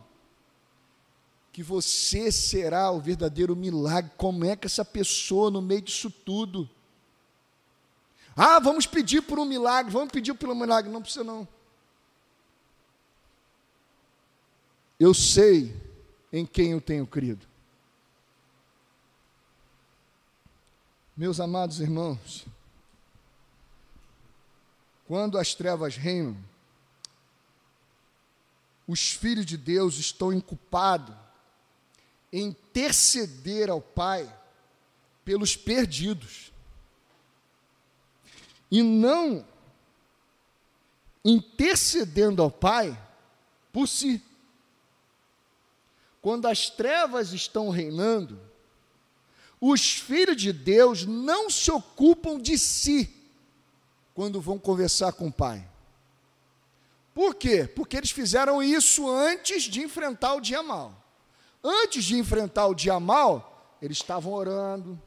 [1.53, 4.11] que você será o verdadeiro milagre.
[4.17, 6.67] Como é que essa pessoa, no meio disso tudo,
[8.35, 10.91] ah, vamos pedir por um milagre, vamos pedir um milagre.
[10.91, 11.47] Não precisa, não.
[14.99, 15.75] Eu sei
[16.31, 17.50] em quem eu tenho crido.
[21.21, 22.47] Meus amados irmãos,
[25.05, 26.35] quando as trevas reinam,
[28.87, 31.15] os filhos de Deus estão inculpados
[32.33, 34.35] em interceder ao Pai
[35.23, 36.51] pelos perdidos.
[38.71, 39.45] E não
[41.23, 42.99] intercedendo ao Pai
[43.71, 44.23] por si.
[46.19, 48.41] Quando as trevas estão reinando,
[49.61, 53.15] os filhos de Deus não se ocupam de si
[54.15, 55.69] quando vão conversar com o Pai.
[57.13, 57.67] Por quê?
[57.67, 60.97] Porque eles fizeram isso antes de enfrentar o dia mal.
[61.63, 64.99] Antes de enfrentar o dia mal, eles estavam orando,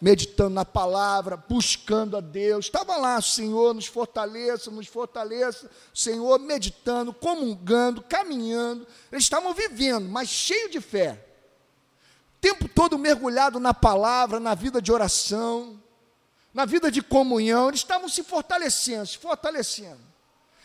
[0.00, 2.64] meditando na palavra, buscando a Deus.
[2.64, 5.70] Estava lá, Senhor, nos fortaleça, nos fortaleça.
[5.94, 8.84] Senhor, meditando, comungando, caminhando.
[9.12, 11.29] Eles estavam vivendo, mas cheio de fé
[12.40, 15.80] tempo todo mergulhado na palavra, na vida de oração,
[16.52, 20.00] na vida de comunhão, eles estavam se fortalecendo, se fortalecendo.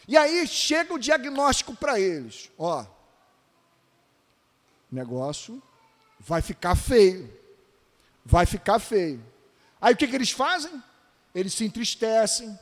[0.07, 2.85] E aí chega o diagnóstico para eles: ó,
[4.91, 5.61] negócio
[6.19, 7.31] vai ficar feio,
[8.23, 9.23] vai ficar feio.
[9.79, 10.81] Aí o que, que eles fazem?
[11.33, 12.57] Eles se entristecem,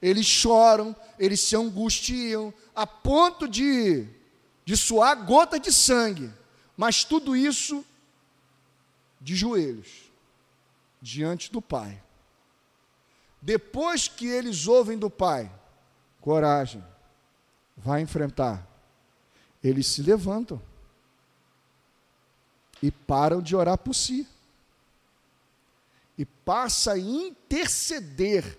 [0.00, 4.06] eles choram, eles se angustiam, a ponto de,
[4.64, 6.30] de suar gota de sangue.
[6.76, 7.84] Mas tudo isso
[9.20, 10.10] de joelhos
[11.00, 12.02] diante do Pai.
[13.40, 15.50] Depois que eles ouvem do Pai,
[16.20, 16.84] coragem,
[17.76, 18.66] vai enfrentar.
[19.62, 20.60] Eles se levantam
[22.82, 24.26] e param de orar por si.
[26.16, 28.58] E passa a interceder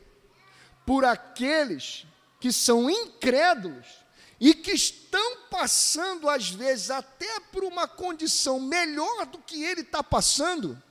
[0.85, 2.07] por aqueles
[2.39, 3.98] que são incrédulos
[4.39, 10.01] e que estão passando, às vezes, até por uma condição melhor do que ele está
[10.01, 10.81] passando,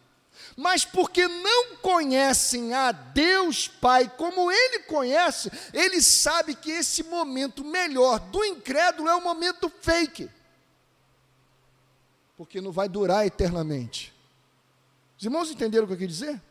[0.56, 7.64] mas porque não conhecem a Deus Pai como ele conhece, ele sabe que esse momento
[7.64, 10.28] melhor do incrédulo é um momento fake,
[12.36, 14.12] porque não vai durar eternamente.
[15.16, 16.42] Os irmãos entenderam o que eu quis dizer?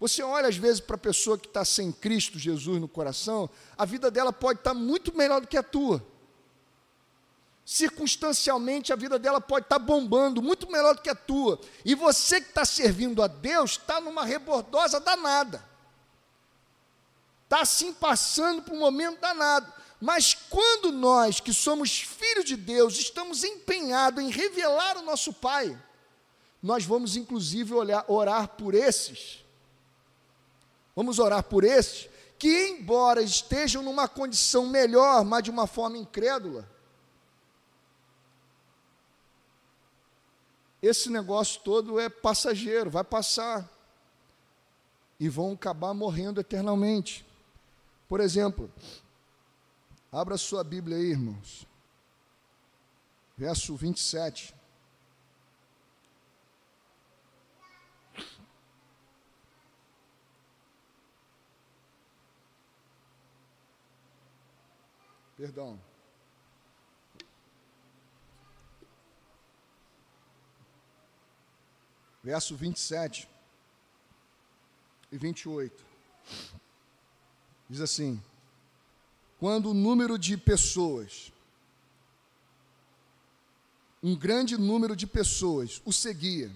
[0.00, 3.84] Você olha às vezes para a pessoa que está sem Cristo Jesus no coração, a
[3.84, 6.04] vida dela pode estar tá muito melhor do que a tua.
[7.64, 11.60] Circunstancialmente, a vida dela pode estar tá bombando, muito melhor do que a tua.
[11.84, 15.66] E você que está servindo a Deus está numa rebordosa danada.
[17.44, 19.72] Está assim passando por um momento danado.
[20.00, 25.76] Mas quando nós, que somos filhos de Deus, estamos empenhados em revelar o nosso Pai,
[26.62, 29.47] nós vamos inclusive olhar, orar por esses
[30.98, 36.68] Vamos orar por esses que, embora estejam numa condição melhor, mas de uma forma incrédula,
[40.82, 43.70] esse negócio todo é passageiro, vai passar.
[45.20, 47.24] E vão acabar morrendo eternamente.
[48.08, 48.68] Por exemplo,
[50.10, 51.64] abra sua Bíblia aí, irmãos.
[53.36, 54.52] Verso 27.
[65.38, 65.80] Perdão.
[72.24, 73.28] Verso 27
[75.12, 75.84] e 28.
[77.70, 78.20] Diz assim:
[79.38, 81.32] Quando o número de pessoas,
[84.02, 86.50] um grande número de pessoas o seguia,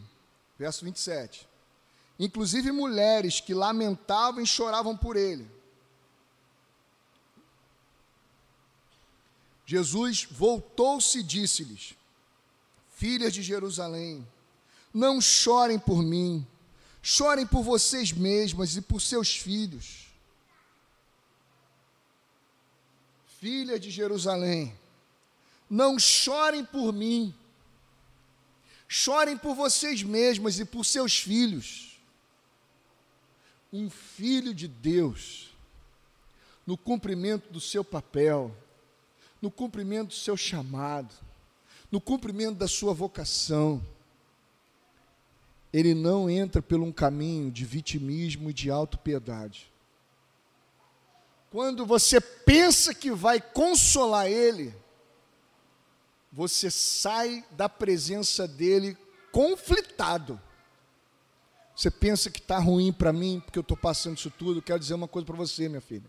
[0.58, 1.48] verso 27,
[2.18, 5.61] inclusive mulheres que lamentavam e choravam por ele
[9.64, 11.94] Jesus voltou-se e disse-lhes:
[12.96, 14.26] Filhas de Jerusalém,
[14.92, 16.46] não chorem por mim,
[17.00, 20.06] chorem por vocês mesmas e por seus filhos.
[23.40, 24.72] Filha de Jerusalém,
[25.68, 27.34] não chorem por mim,
[28.86, 31.98] chorem por vocês mesmas e por seus filhos.
[33.72, 35.50] Um filho de Deus,
[36.66, 38.54] no cumprimento do seu papel,
[39.43, 41.12] no cumprimento do seu chamado,
[41.90, 43.84] no cumprimento da sua vocação.
[45.72, 49.70] Ele não entra por um caminho de vitimismo e de autopiedade.
[51.51, 54.74] Quando você pensa que vai consolar ele,
[56.32, 58.97] você sai da presença dele
[59.30, 60.40] conflitado.
[61.74, 64.62] Você pensa que está ruim para mim, porque eu estou passando isso tudo.
[64.62, 66.09] Quero dizer uma coisa para você, minha filha.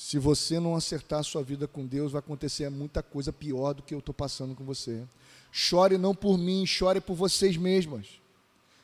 [0.00, 3.82] Se você não acertar a sua vida com Deus, vai acontecer muita coisa pior do
[3.82, 5.02] que eu estou passando com você.
[5.50, 8.06] Chore não por mim, chore por vocês mesmas.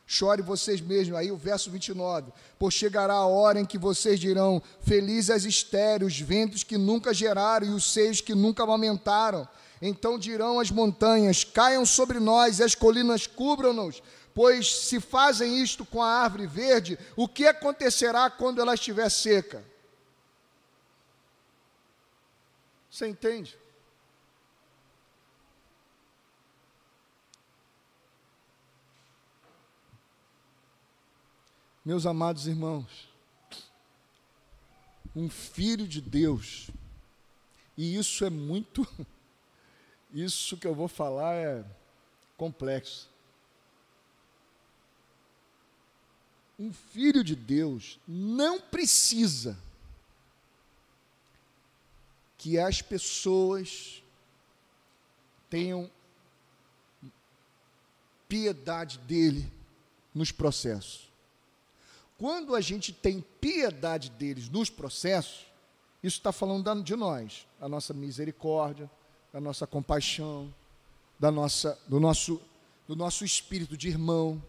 [0.05, 1.17] Chore vocês mesmos.
[1.17, 2.33] Aí o verso 29.
[2.59, 7.13] Por chegará a hora em que vocês dirão: Felizes as estéreis, os ventos que nunca
[7.13, 9.47] geraram e os seios que nunca amamentaram.
[9.81, 14.03] Então dirão as montanhas: Caiam sobre nós e as colinas cubram-nos.
[14.33, 19.63] Pois se fazem isto com a árvore verde, o que acontecerá quando ela estiver seca?
[22.95, 23.59] Você entende?
[31.83, 33.09] Meus amados irmãos,
[35.13, 36.69] um filho de Deus,
[37.75, 38.87] e isso é muito,
[40.13, 41.65] isso que eu vou falar é
[42.37, 43.09] complexo.
[46.57, 49.64] Um filho de Deus não precisa
[52.45, 54.03] que as pessoas
[55.49, 55.89] tenham
[58.29, 59.51] piedade dele
[60.13, 61.11] nos processos.
[62.19, 65.47] Quando a gente tem piedade deles nos processos,
[66.03, 68.87] isso está falando de nós, a nossa misericórdia,
[69.33, 70.53] da nossa compaixão,
[71.17, 72.39] da nossa, do, nosso,
[72.87, 74.39] do nosso espírito de irmão.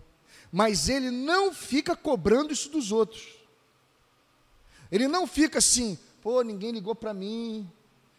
[0.53, 3.39] Mas ele não fica cobrando isso dos outros.
[4.93, 7.67] Ele não fica assim, pô, ninguém ligou para mim,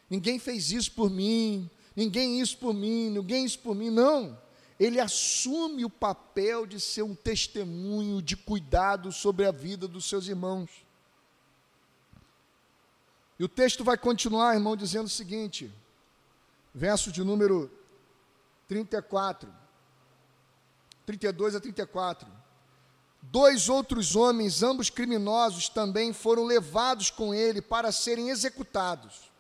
[0.10, 3.90] ninguém fez isso por mim, ninguém isso por mim, ninguém isso por mim.
[3.90, 4.38] Não.
[4.80, 10.28] Ele assume o papel de ser um testemunho de cuidado sobre a vida dos seus
[10.28, 10.70] irmãos.
[13.40, 15.72] E o texto vai continuar, irmão, dizendo o seguinte,
[16.74, 17.72] verso de número
[18.68, 19.52] 34,
[21.06, 22.28] 32 a 34.
[23.22, 29.32] Dois outros homens, ambos criminosos, também foram levados com ele para serem executados.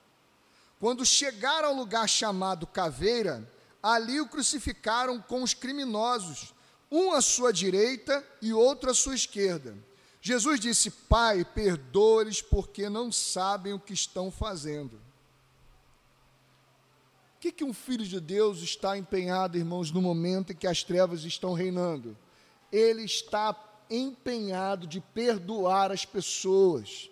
[0.79, 3.49] Quando chegaram ao lugar chamado Caveira,
[3.81, 6.53] ali o crucificaram com os criminosos,
[6.91, 9.75] um à sua direita e outro à sua esquerda.
[10.21, 14.95] Jesus disse: Pai, perdoa-lhes porque não sabem o que estão fazendo.
[17.35, 20.83] O que, que um filho de Deus está empenhado, irmãos, no momento em que as
[20.83, 22.17] trevas estão reinando?
[22.71, 23.55] Ele está
[23.89, 27.09] empenhado de perdoar as pessoas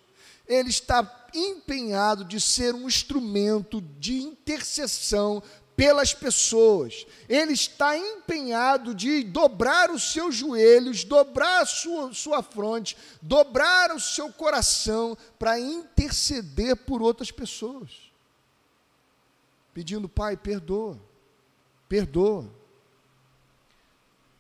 [0.48, 5.44] ele está empenhado de ser um instrumento de intercessão
[5.76, 7.06] pelas pessoas.
[7.28, 14.00] Ele está empenhado de dobrar os seus joelhos, dobrar a sua, sua fronte, dobrar o
[14.00, 17.90] seu coração para interceder por outras pessoas.
[19.74, 20.98] Pedindo, Pai, perdoa,
[21.90, 22.50] perdoa.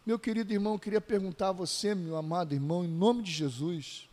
[0.05, 4.07] Meu querido irmão, queria perguntar a você, meu amado irmão, em nome de Jesus,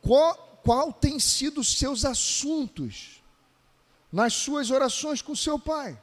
[0.00, 3.22] qual, qual tem sido os seus assuntos
[4.12, 6.00] nas suas orações com seu pai?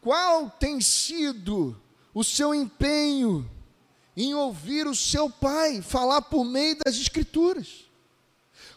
[0.00, 1.80] Qual tem sido
[2.14, 3.48] o seu empenho
[4.16, 7.84] em ouvir o seu pai falar por meio das Escrituras?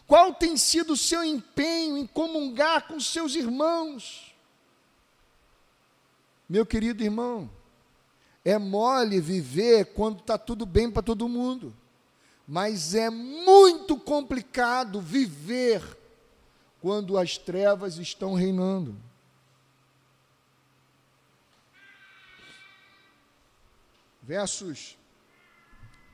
[0.06, 4.34] Qual tem sido o seu empenho em comungar com seus irmãos?
[6.48, 7.48] Meu querido irmão,
[8.44, 11.72] é mole viver quando está tudo bem para todo mundo,
[12.50, 15.96] mas é muito complicado viver
[16.80, 18.96] quando as trevas estão reinando.
[24.20, 24.98] Versos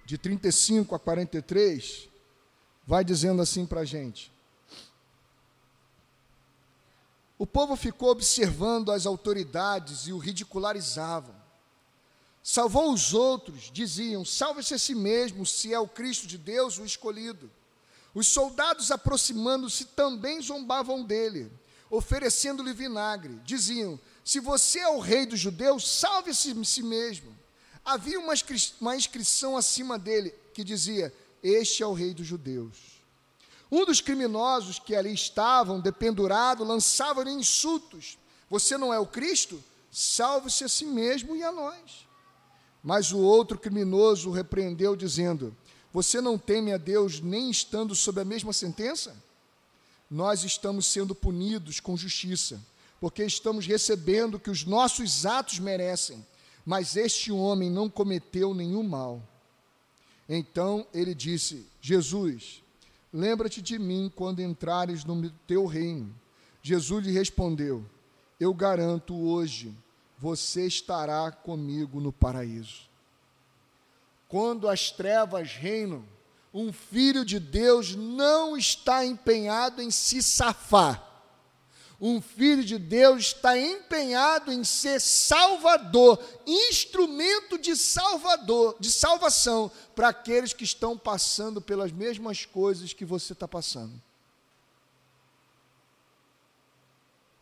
[0.04, 2.06] de 35 a 43
[2.86, 4.30] vai dizendo assim para a gente.
[7.38, 11.34] O povo ficou observando as autoridades e o ridicularizavam.
[12.48, 16.84] Salvou os outros, diziam: salve-se a si mesmo, se é o Cristo de Deus, o
[16.84, 17.50] escolhido.
[18.14, 21.50] Os soldados, aproximando-se, também zombavam dele,
[21.90, 23.40] oferecendo-lhe vinagre.
[23.44, 27.36] Diziam: Se você é o rei dos judeus, salve-se a si mesmo.
[27.84, 28.34] Havia uma,
[28.80, 32.76] uma inscrição acima dele que dizia: Este é o rei dos judeus.
[33.72, 38.16] Um dos criminosos que ali estavam, dependurado, lançava-lhe insultos:
[38.48, 39.60] Você não é o Cristo?
[39.90, 42.05] Salve-se a si mesmo e a nós.
[42.86, 45.52] Mas o outro criminoso o repreendeu, dizendo:
[45.92, 49.20] Você não teme a Deus nem estando sob a mesma sentença?
[50.08, 52.64] Nós estamos sendo punidos com justiça,
[53.00, 56.24] porque estamos recebendo o que os nossos atos merecem,
[56.64, 59.20] mas este homem não cometeu nenhum mal.
[60.28, 62.62] Então ele disse: Jesus,
[63.12, 66.14] Lembra-te de mim quando entrares no teu reino.
[66.62, 67.84] Jesus lhe respondeu:
[68.38, 69.74] Eu garanto hoje,
[70.18, 72.88] você estará comigo no paraíso.
[74.28, 76.04] Quando as trevas reinam,
[76.52, 81.06] um filho de Deus não está empenhado em se safar
[82.00, 90.08] um filho de Deus está empenhado em ser salvador, instrumento de salvador, de salvação para
[90.08, 94.00] aqueles que estão passando pelas mesmas coisas que você está passando.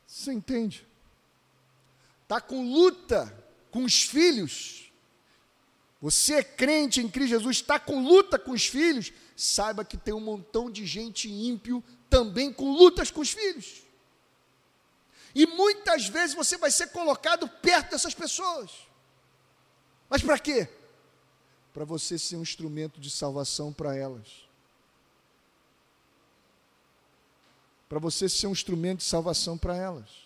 [0.07, 0.87] Você entende?
[2.25, 3.33] Está com luta
[3.71, 4.93] com os filhos.
[6.01, 9.13] Você é crente em Cristo Jesus, está com luta com os filhos.
[9.37, 13.83] Saiba que tem um montão de gente ímpio também com lutas com os filhos.
[15.35, 18.71] E muitas vezes você vai ser colocado perto dessas pessoas.
[20.09, 20.69] Mas para quê?
[21.73, 24.49] Para você ser um instrumento de salvação para elas.
[27.89, 30.24] Para você ser um instrumento de salvação para elas.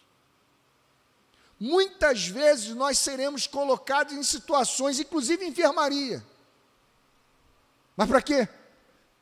[1.61, 6.25] Muitas vezes nós seremos colocados em situações, inclusive enfermaria.
[7.97, 8.49] Mas para quê?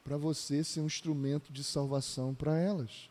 [0.04, 3.08] Para você ser um instrumento de salvação para elas.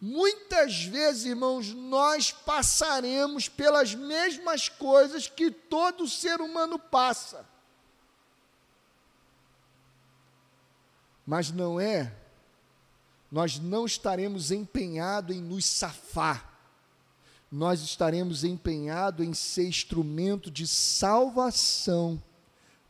[0.00, 7.44] Muitas vezes, irmãos, nós passaremos pelas mesmas coisas que todo ser humano passa.
[11.26, 12.14] Mas não é,
[13.30, 16.58] nós não estaremos empenhados em nos safar,
[17.50, 22.22] nós estaremos empenhados em ser instrumento de salvação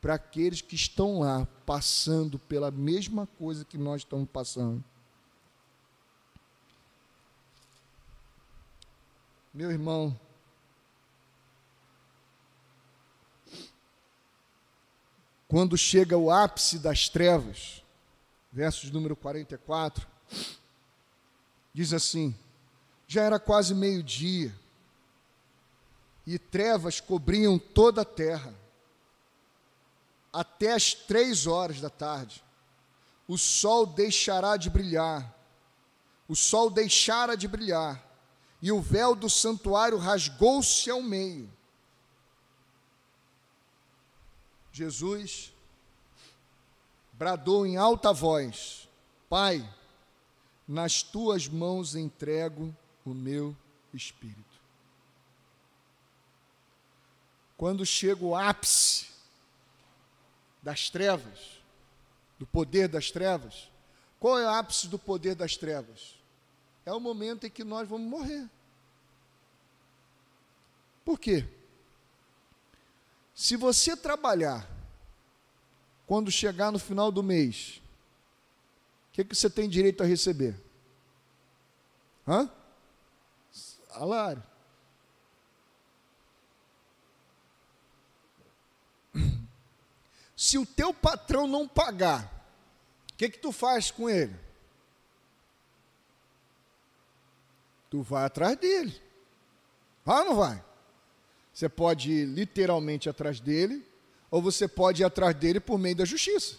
[0.01, 4.82] para aqueles que estão lá passando pela mesma coisa que nós estamos passando.
[9.53, 10.18] Meu irmão,
[15.49, 17.82] quando chega o ápice das trevas,
[18.53, 20.07] versos número 44,
[21.72, 22.34] diz assim:
[23.06, 24.54] já era quase meio-dia,
[26.26, 28.54] e trevas cobriam toda a terra,
[30.32, 32.44] até as três horas da tarde.
[33.26, 35.34] O sol deixará de brilhar,
[36.28, 38.04] o sol deixara de brilhar,
[38.60, 41.50] e o véu do santuário rasgou-se ao meio.
[44.70, 45.52] Jesus
[47.12, 48.88] bradou em alta voz:
[49.28, 49.66] Pai,
[50.68, 53.56] nas tuas mãos entrego o meu
[53.92, 54.44] espírito.
[57.56, 59.06] Quando chega o ápice
[60.62, 61.58] das trevas,
[62.38, 63.70] do poder das trevas,
[64.20, 66.18] qual é o ápice do poder das trevas?
[66.88, 68.48] é o momento em que nós vamos morrer.
[71.04, 71.46] Por quê?
[73.34, 74.66] Se você trabalhar,
[76.06, 77.82] quando chegar no final do mês,
[79.18, 80.54] que, que você tem direito a receber?
[82.26, 82.48] Hã?
[83.50, 84.42] Salário.
[90.36, 92.32] se o teu patrão não pagar,
[93.12, 94.36] o que que tu faz com ele?
[97.90, 99.02] Tu vai atrás dele.
[100.04, 100.64] Vai ou não vai?
[101.52, 103.84] Você pode ir literalmente atrás dele,
[104.30, 106.56] ou você pode ir atrás dele por meio da justiça.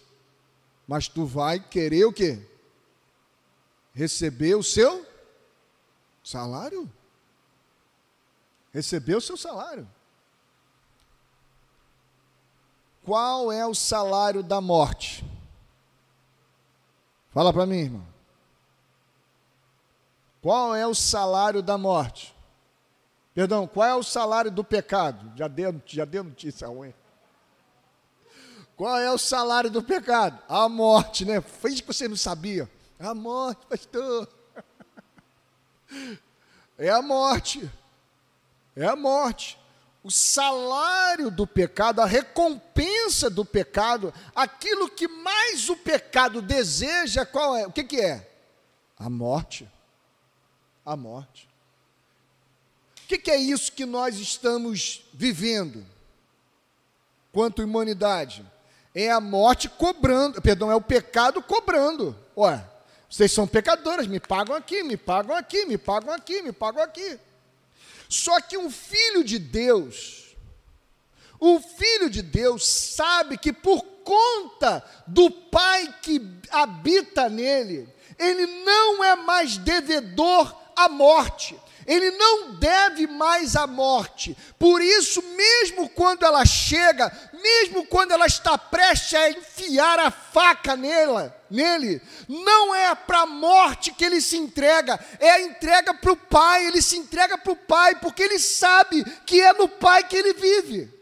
[0.86, 2.49] Mas tu vai querer o quê?
[4.00, 5.06] Receber o seu
[6.24, 6.90] salário.
[8.74, 9.86] Receber o seu salário.
[13.04, 15.26] Qual é o salário da morte?
[17.32, 18.08] Fala para mim, irmão.
[20.42, 22.34] Qual é o salário da morte?
[23.34, 25.30] Perdão, qual é o salário do pecado?
[25.36, 26.94] Já deu, já deu notícia ruim.
[28.78, 30.42] Qual é o salário do pecado?
[30.48, 31.42] A morte, né?
[31.42, 32.79] Fez que você não sabia.
[33.00, 34.28] A morte, pastor.
[36.78, 37.70] É a morte.
[38.76, 39.58] É a morte.
[40.04, 47.56] O salário do pecado, a recompensa do pecado, aquilo que mais o pecado deseja, qual
[47.56, 47.66] é?
[47.66, 48.30] O que, que é?
[48.98, 49.70] A morte.
[50.86, 51.50] A morte.
[53.04, 55.86] O que, que é isso que nós estamos vivendo?
[57.32, 58.46] Quanto humanidade?
[58.94, 62.16] é a morte cobrando, perdão, é o pecado cobrando.
[62.36, 62.69] Olha,
[63.10, 67.20] vocês são pecadoras, me pagam aqui, me pagam aqui, me pagam aqui, me pagam aqui.
[68.08, 70.36] Só que um filho de Deus,
[71.40, 79.04] o filho de Deus sabe que por conta do Pai que habita nele, ele não
[79.04, 81.56] é mais devedor à morte
[81.90, 84.38] ele não deve mais à morte.
[84.60, 90.76] Por isso, mesmo quando ela chega, mesmo quando ela está prestes a enfiar a faca
[90.76, 96.12] nela, nele, não é para a morte que ele se entrega, é a entrega para
[96.12, 100.04] o Pai, ele se entrega para o Pai, porque ele sabe que é no Pai
[100.04, 101.00] que ele vive.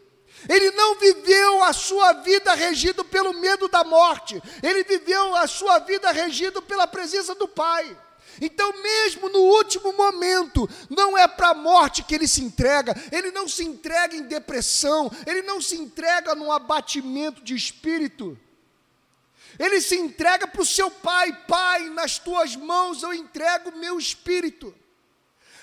[0.48, 5.78] Ele não viveu a sua vida regido pelo medo da morte, ele viveu a sua
[5.80, 7.96] vida regido pela presença do Pai.
[8.40, 13.30] Então, mesmo no último momento, não é para a morte que ele se entrega, ele
[13.32, 18.38] não se entrega em depressão, ele não se entrega num abatimento de espírito.
[19.58, 23.98] Ele se entrega para o seu pai: Pai, nas tuas mãos eu entrego o meu
[23.98, 24.74] espírito.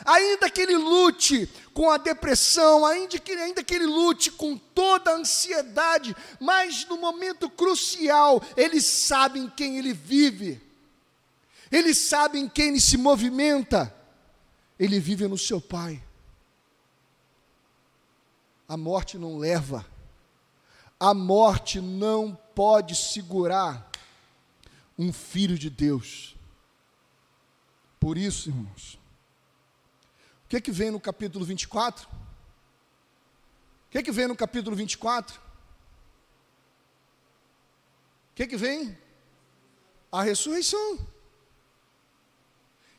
[0.03, 5.11] Ainda que ele lute com a depressão, ainda que, ainda que ele lute com toda
[5.11, 10.61] a ansiedade, mas no momento crucial, ele sabe em quem ele vive.
[11.71, 13.93] Ele sabe em quem ele se movimenta.
[14.77, 16.03] Ele vive no seu Pai.
[18.67, 19.85] A morte não leva.
[20.99, 23.91] A morte não pode segurar
[24.97, 26.35] um filho de Deus.
[27.99, 28.97] Por isso, irmãos,
[30.45, 32.07] o que, que vem no capítulo 24?
[32.07, 32.11] O
[33.91, 35.37] que, que vem no capítulo 24?
[35.37, 35.41] O
[38.35, 38.97] que, que vem?
[40.11, 41.05] A ressurreição.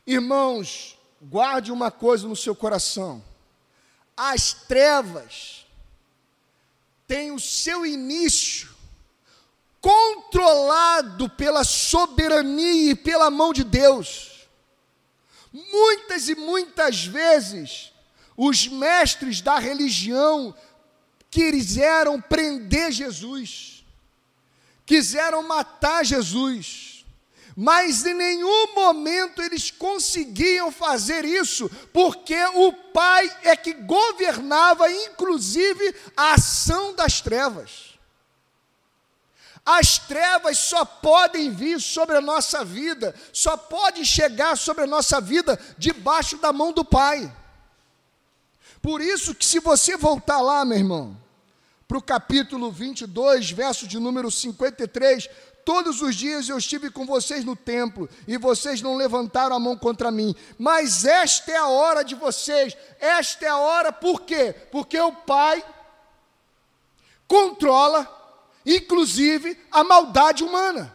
[0.06, 3.24] Irmãos, guarde uma coisa no seu coração:
[4.16, 5.66] as trevas
[7.06, 8.75] têm o seu início
[9.80, 14.48] controlado pela soberania e pela mão de Deus.
[15.52, 17.92] Muitas e muitas vezes,
[18.36, 20.54] os mestres da religião
[21.30, 23.84] quiseram prender Jesus,
[24.84, 26.96] quiseram matar Jesus
[27.58, 35.94] mas em nenhum momento eles conseguiam fazer isso, porque o Pai é que governava, inclusive,
[36.14, 37.95] a ação das trevas.
[39.66, 45.20] As trevas só podem vir sobre a nossa vida, só podem chegar sobre a nossa
[45.20, 47.30] vida debaixo da mão do Pai.
[48.80, 51.20] Por isso que se você voltar lá, meu irmão,
[51.88, 55.28] para o capítulo 22, verso de número 53,
[55.66, 59.76] Todos os dias eu estive com vocês no templo e vocês não levantaram a mão
[59.76, 60.32] contra mim.
[60.56, 62.76] Mas esta é a hora de vocês.
[63.00, 64.54] Esta é a hora por quê?
[64.70, 65.64] Porque o Pai
[67.26, 68.04] controla,
[68.66, 70.94] inclusive, a maldade humana.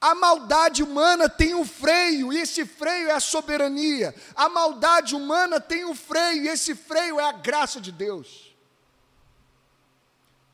[0.00, 4.14] A maldade humana tem um freio, e esse freio é a soberania.
[4.36, 8.54] A maldade humana tem um freio, e esse freio é a graça de Deus.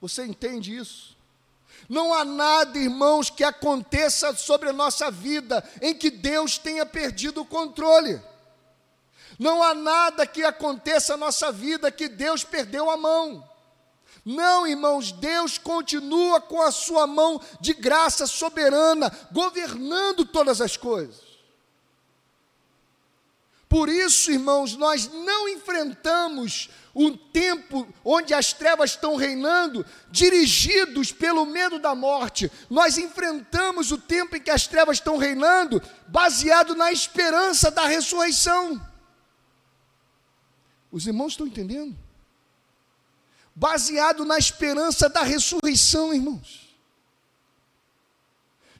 [0.01, 1.17] Você entende isso?
[1.89, 7.41] Não há nada, irmãos, que aconteça sobre a nossa vida em que Deus tenha perdido
[7.41, 8.23] o controle.
[9.37, 13.50] Não há nada que aconteça na nossa vida que Deus perdeu a mão.
[14.25, 21.31] Não, irmãos, Deus continua com a sua mão de graça soberana, governando todas as coisas.
[23.71, 31.47] Por isso, irmãos, nós não enfrentamos um tempo onde as trevas estão reinando, dirigidos pelo
[31.47, 32.51] medo da morte.
[32.69, 38.85] Nós enfrentamos o tempo em que as trevas estão reinando, baseado na esperança da ressurreição.
[40.91, 41.97] Os irmãos estão entendendo?
[43.55, 46.71] Baseado na esperança da ressurreição, irmãos.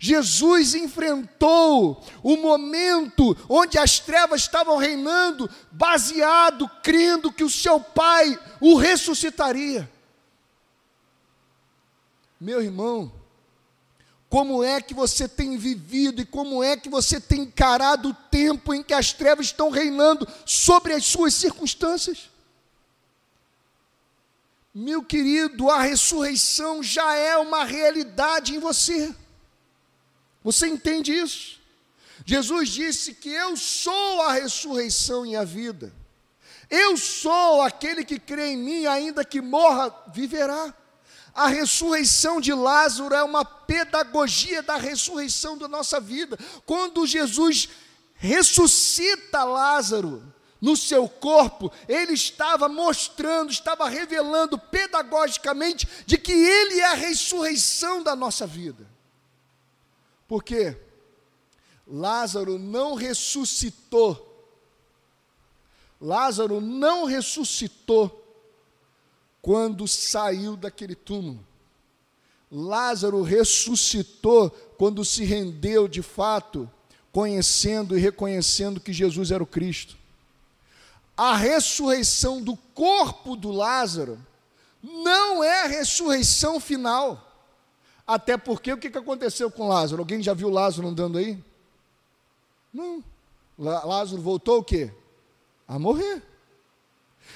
[0.03, 8.41] Jesus enfrentou o momento onde as trevas estavam reinando, baseado, crendo que o seu Pai
[8.59, 9.91] o ressuscitaria.
[12.41, 13.13] Meu irmão,
[14.31, 18.73] como é que você tem vivido e como é que você tem encarado o tempo
[18.73, 22.30] em que as trevas estão reinando sobre as suas circunstâncias?
[24.73, 29.15] Meu querido, a ressurreição já é uma realidade em você.
[30.45, 31.61] Você entende isso?
[32.25, 35.93] Jesus disse que eu sou a ressurreição e a vida.
[36.71, 40.73] Eu sou aquele que crê em mim, ainda que morra, viverá.
[41.35, 46.39] A ressurreição de Lázaro é uma pedagogia da ressurreição da nossa vida.
[46.65, 47.69] Quando Jesus
[48.15, 50.23] ressuscita Lázaro
[50.61, 58.03] no seu corpo, ele estava mostrando, estava revelando pedagogicamente de que ele é a ressurreição
[58.03, 58.87] da nossa vida.
[60.29, 60.77] Porque
[61.87, 64.27] Lázaro não ressuscitou.
[66.01, 68.17] Lázaro não ressuscitou
[69.43, 71.45] quando saiu daquele túmulo.
[72.51, 76.71] Lázaro ressuscitou quando se rendeu de fato,
[77.13, 80.00] conhecendo e reconhecendo que Jesus era o Cristo.
[81.21, 84.19] A ressurreição do corpo do Lázaro
[84.83, 87.47] não é a ressurreição final.
[88.07, 90.01] Até porque o que aconteceu com Lázaro?
[90.01, 91.39] Alguém já viu Lázaro andando aí?
[92.73, 93.05] Não.
[93.59, 94.91] Lázaro voltou o quê?
[95.69, 96.23] A morrer.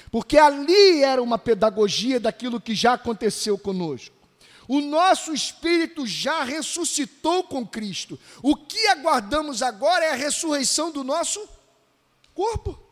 [0.09, 4.15] Porque ali era uma pedagogia daquilo que já aconteceu conosco.
[4.67, 8.19] O nosso espírito já ressuscitou com Cristo.
[8.41, 11.47] O que aguardamos agora é a ressurreição do nosso
[12.33, 12.83] corpo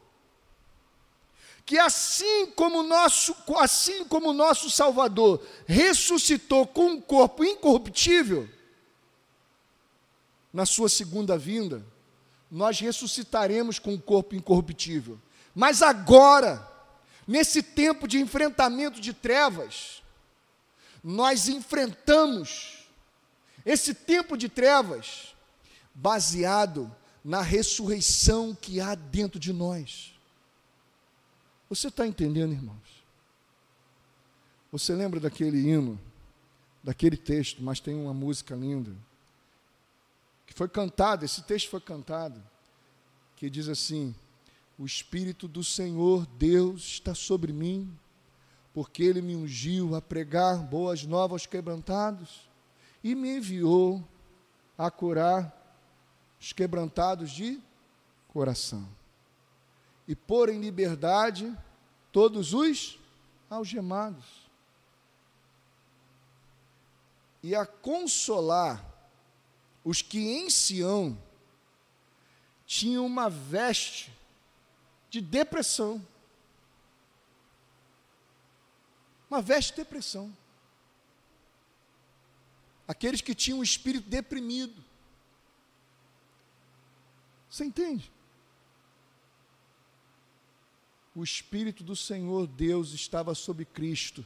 [1.66, 8.49] que assim como nosso, assim como nosso Salvador ressuscitou com um corpo incorruptível,
[10.51, 11.84] na sua segunda vinda,
[12.51, 15.20] nós ressuscitaremos com um corpo incorruptível.
[15.55, 16.70] Mas agora,
[17.28, 20.03] nesse tempo de enfrentamento de trevas,
[21.03, 22.88] nós enfrentamos
[23.66, 25.34] esse tempo de trevas
[25.95, 26.93] baseado
[27.24, 30.12] na ressurreição que há dentro de nós.
[31.70, 33.03] Você está entendendo, irmãos?
[34.72, 35.99] Você lembra daquele hino,
[36.84, 38.91] daquele texto, mas tem uma música linda,
[40.45, 42.43] que foi cantada, esse texto foi cantado,
[43.36, 44.14] que diz assim:
[44.78, 47.91] O Espírito do Senhor Deus está sobre mim,
[48.74, 52.49] porque Ele me ungiu a pregar boas novas aos quebrantados
[53.03, 54.03] e me enviou
[54.78, 55.55] a curar
[56.39, 57.59] os quebrantados de
[58.28, 58.88] coração
[60.08, 61.56] e pôr em liberdade
[62.12, 62.99] todos os
[63.49, 64.43] algemados.
[67.41, 68.84] E a consolar
[69.84, 71.18] os que em Sião
[72.66, 74.12] tinham uma veste
[75.10, 76.06] de depressão.
[79.30, 80.36] Uma veste de depressão.
[82.88, 84.84] Aqueles que tinham o espírito deprimido.
[87.49, 88.12] Você entende?
[91.16, 94.26] O Espírito do Senhor Deus estava sobre Cristo,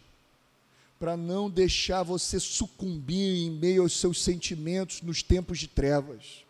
[0.99, 6.45] para não deixar você sucumbir em meio aos seus sentimentos nos tempos de trevas.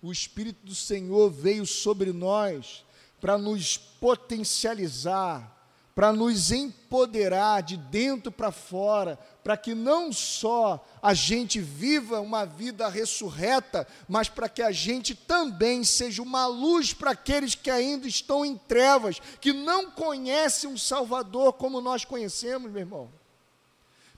[0.00, 2.84] O Espírito do Senhor veio sobre nós
[3.20, 5.53] para nos potencializar,
[5.94, 12.44] para nos empoderar de dentro para fora, para que não só a gente viva uma
[12.44, 18.08] vida ressurreta, mas para que a gente também seja uma luz para aqueles que ainda
[18.08, 23.12] estão em trevas, que não conhecem um Salvador como nós conhecemos, meu irmão.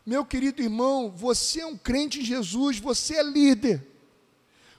[0.04, 3.96] Meu querido irmão, você é um crente em Jesus, você é líder.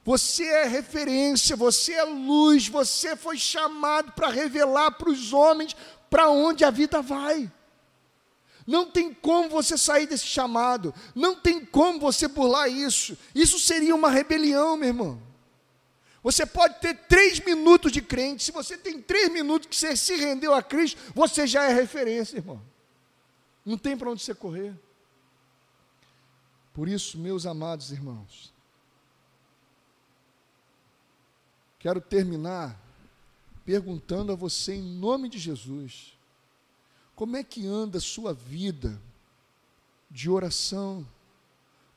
[0.07, 5.75] Você é referência, você é luz, você foi chamado para revelar para os homens
[6.09, 7.51] para onde a vida vai.
[8.65, 13.17] Não tem como você sair desse chamado, não tem como você burlar isso.
[13.33, 15.21] Isso seria uma rebelião, meu irmão.
[16.21, 20.15] Você pode ter três minutos de crente, se você tem três minutos que você se
[20.17, 22.61] rendeu a Cristo, você já é referência, irmão.
[23.65, 24.73] Não tem para onde você correr.
[26.73, 28.53] Por isso, meus amados irmãos,
[31.79, 32.77] quero terminar
[33.68, 36.18] perguntando a você em nome de Jesus:
[37.13, 38.97] como é que anda a sua vida
[40.09, 41.05] de oração?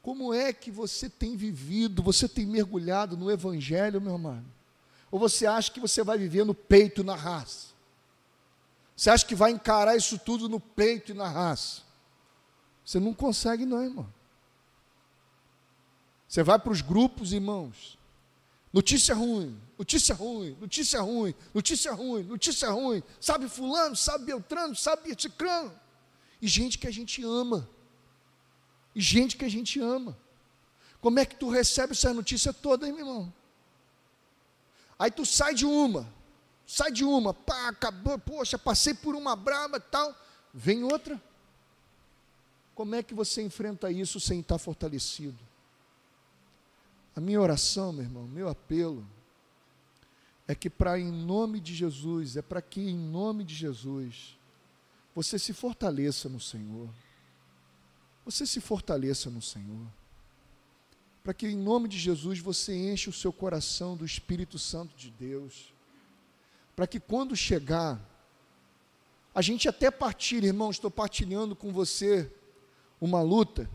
[0.03, 4.45] Como é que você tem vivido, você tem mergulhado no Evangelho, meu irmão?
[5.13, 7.69] Ou você acha que você vai viver no peito e na raça?
[8.97, 11.83] Você acha que vai encarar isso tudo no peito e na raça?
[12.85, 14.13] Você não consegue, não, irmão.
[16.27, 17.97] Você vai para os grupos, irmãos.
[18.73, 23.03] Notícia ruim, notícia ruim, notícia ruim, notícia ruim, notícia ruim.
[23.21, 25.73] Sabe fulano, sabe Beltrano, sabe Cicrano.
[26.41, 27.69] E gente que a gente ama.
[28.95, 30.17] E gente que a gente ama.
[31.01, 33.35] Como é que tu recebe essa notícia toda, hein, meu irmão?
[34.97, 36.07] Aí tu sai de uma,
[36.67, 40.15] sai de uma, pá, acabou, poxa, passei por uma braba e tal.
[40.55, 41.21] Vem outra.
[42.75, 45.50] Como é que você enfrenta isso sem estar fortalecido?
[47.21, 49.07] A minha oração, meu irmão, meu apelo,
[50.49, 54.39] é que para em nome de Jesus, é para que em nome de Jesus,
[55.15, 56.89] você se fortaleça no Senhor.
[58.25, 59.87] Você se fortaleça no Senhor.
[61.23, 65.11] Para que em nome de Jesus você enche o seu coração do Espírito Santo de
[65.11, 65.75] Deus.
[66.75, 68.01] Para que quando chegar,
[69.35, 72.33] a gente até partilhe, irmão, estou partilhando com você
[72.99, 73.69] uma luta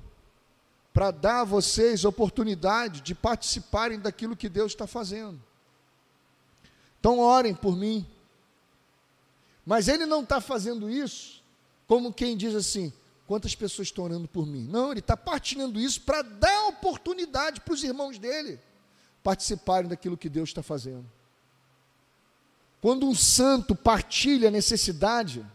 [0.95, 5.37] para dar a vocês oportunidade de participarem daquilo que Deus está fazendo.
[6.97, 8.07] Então orem por mim.
[9.65, 11.43] Mas ele não está fazendo isso
[11.85, 12.93] como quem diz assim:
[13.27, 14.69] quantas pessoas estão orando por mim?
[14.71, 18.57] Não, ele está partilhando isso para dar oportunidade para os irmãos dele
[19.21, 21.05] participarem daquilo que Deus está fazendo.
[22.79, 25.45] Quando um santo partilha a necessidade,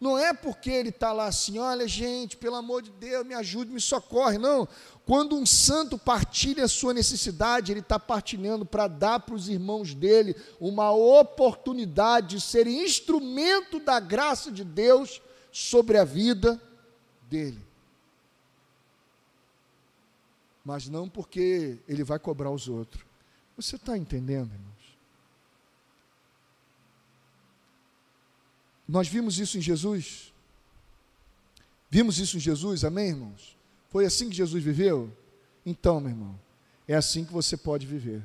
[0.00, 3.72] não é porque ele está lá assim, olha gente, pelo amor de Deus, me ajude,
[3.72, 4.36] me socorre.
[4.36, 4.68] Não.
[5.06, 9.94] Quando um santo partilha a sua necessidade, ele está partilhando para dar para os irmãos
[9.94, 16.60] dele uma oportunidade de ser instrumento da graça de Deus sobre a vida
[17.30, 17.64] dele.
[20.62, 23.02] Mas não porque ele vai cobrar os outros.
[23.56, 24.75] Você está entendendo, irmão?
[28.88, 30.32] Nós vimos isso em Jesus?
[31.90, 33.56] Vimos isso em Jesus, amém, irmãos?
[33.88, 35.10] Foi assim que Jesus viveu?
[35.64, 36.38] Então, meu irmão,
[36.86, 38.22] é assim que você pode viver.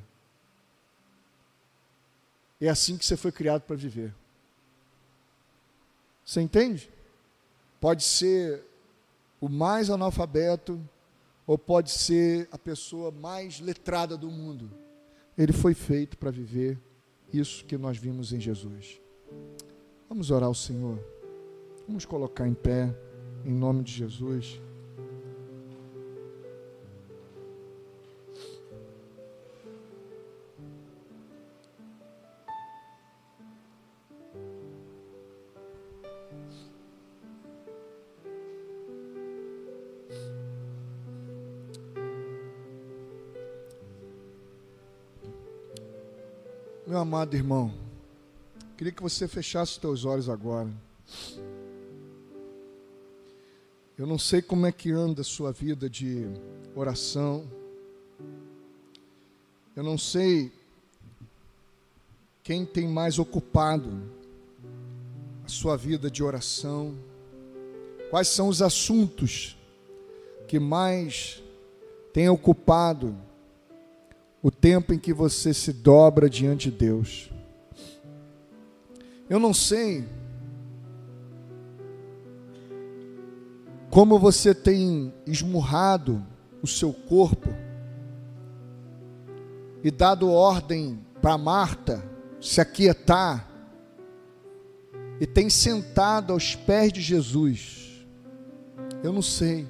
[2.60, 4.14] É assim que você foi criado para viver.
[6.24, 6.88] Você entende?
[7.80, 8.64] Pode ser
[9.40, 10.80] o mais analfabeto,
[11.46, 14.70] ou pode ser a pessoa mais letrada do mundo.
[15.36, 16.78] Ele foi feito para viver
[17.32, 19.01] isso que nós vimos em Jesus.
[20.12, 20.98] Vamos orar ao Senhor.
[21.88, 22.94] Vamos colocar em pé,
[23.46, 24.60] em nome de Jesus.
[46.86, 47.81] Meu amado irmão,
[48.76, 50.70] Queria que você fechasse teus olhos agora.
[53.96, 56.26] Eu não sei como é que anda a sua vida de
[56.74, 57.46] oração.
[59.76, 60.50] Eu não sei
[62.42, 64.02] quem tem mais ocupado
[65.44, 66.94] a sua vida de oração.
[68.10, 69.56] Quais são os assuntos
[70.48, 71.42] que mais
[72.12, 73.16] têm ocupado
[74.42, 77.31] o tempo em que você se dobra diante de Deus?
[79.32, 80.06] Eu não sei
[83.88, 86.22] como você tem esmurrado
[86.60, 87.48] o seu corpo
[89.82, 92.04] e dado ordem para Marta
[92.42, 93.48] se aquietar
[95.18, 98.04] e tem sentado aos pés de Jesus.
[99.02, 99.66] Eu não sei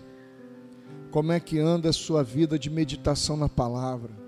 [1.13, 4.22] como é que anda a sua vida de meditação na palavra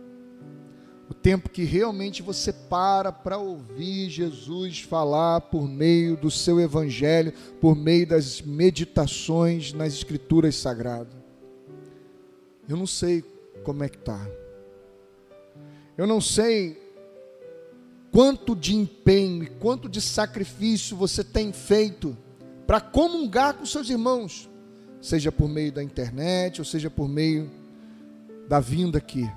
[1.08, 7.32] o tempo que realmente você para para ouvir Jesus falar por meio do seu evangelho,
[7.60, 11.12] por meio das meditações nas escrituras sagradas.
[12.68, 13.22] Eu não sei
[13.62, 14.26] como é que tá.
[15.96, 16.82] Eu não sei
[18.10, 22.16] quanto de empenho e quanto de sacrifício você tem feito
[22.66, 24.48] para comungar com seus irmãos,
[25.00, 27.50] seja por meio da internet, ou seja por meio
[28.48, 29.30] da vinda aqui,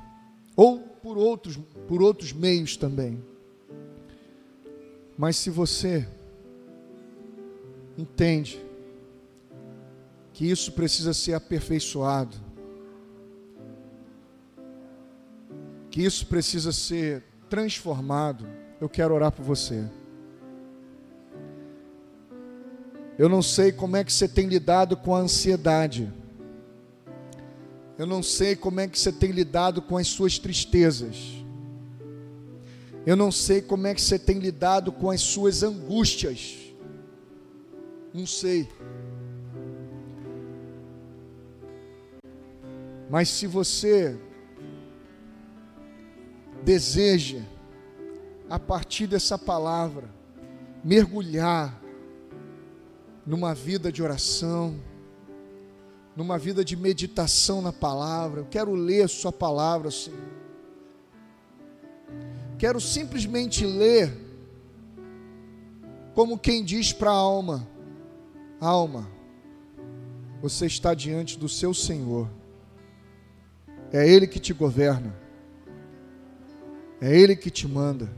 [0.55, 3.23] ou por outros, por outros meios também.
[5.17, 6.05] Mas se você
[7.97, 8.61] entende
[10.33, 12.35] que isso precisa ser aperfeiçoado,
[15.89, 18.45] que isso precisa ser transformado,
[18.81, 19.89] eu quero orar por você.
[23.17, 26.11] Eu não sei como é que você tem lidado com a ansiedade.
[27.97, 31.43] Eu não sei como é que você tem lidado com as suas tristezas.
[33.05, 36.57] Eu não sei como é que você tem lidado com as suas angústias.
[38.13, 38.69] Não sei.
[43.09, 44.19] Mas se você
[46.63, 47.41] deseja,
[48.49, 50.09] a partir dessa palavra,
[50.83, 51.81] mergulhar
[53.25, 54.79] numa vida de oração,
[56.18, 58.41] numa vida de meditação na palavra.
[58.41, 60.20] Eu quero ler Sua palavra, Senhor.
[62.57, 64.11] Quero simplesmente ler,
[66.15, 67.68] como quem diz para a alma:
[68.59, 69.07] Alma,
[70.41, 72.28] você está diante do seu Senhor,
[73.93, 75.15] é Ele que te governa,
[76.99, 78.11] é Ele que te manda.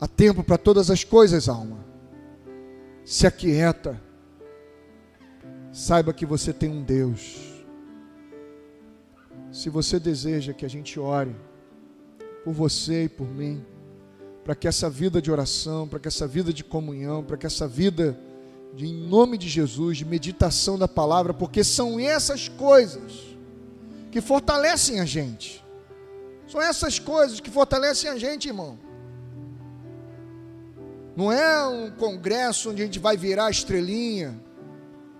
[0.00, 1.88] Há tempo para todas as coisas, alma
[3.08, 3.98] se aquieta,
[5.72, 7.36] saiba que você tem um Deus.
[9.52, 11.34] Se você deseja que a gente ore
[12.44, 13.64] por você e por mim,
[14.44, 17.68] para que essa vida de oração, para que essa vida de comunhão, para que essa
[17.68, 18.18] vida
[18.74, 23.36] de, em nome de Jesus, de meditação da palavra, porque são essas coisas
[24.10, 25.64] que fortalecem a gente.
[26.46, 28.78] São essas coisas que fortalecem a gente, irmão.
[31.14, 34.40] Não é um congresso onde a gente vai virar estrelinha.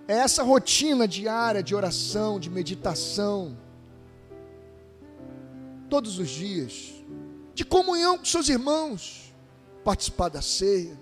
[0.09, 3.55] É essa rotina diária de oração, de meditação.
[5.87, 6.95] Todos os dias.
[7.53, 9.31] De comunhão com seus irmãos.
[9.83, 10.99] Participar da ceia.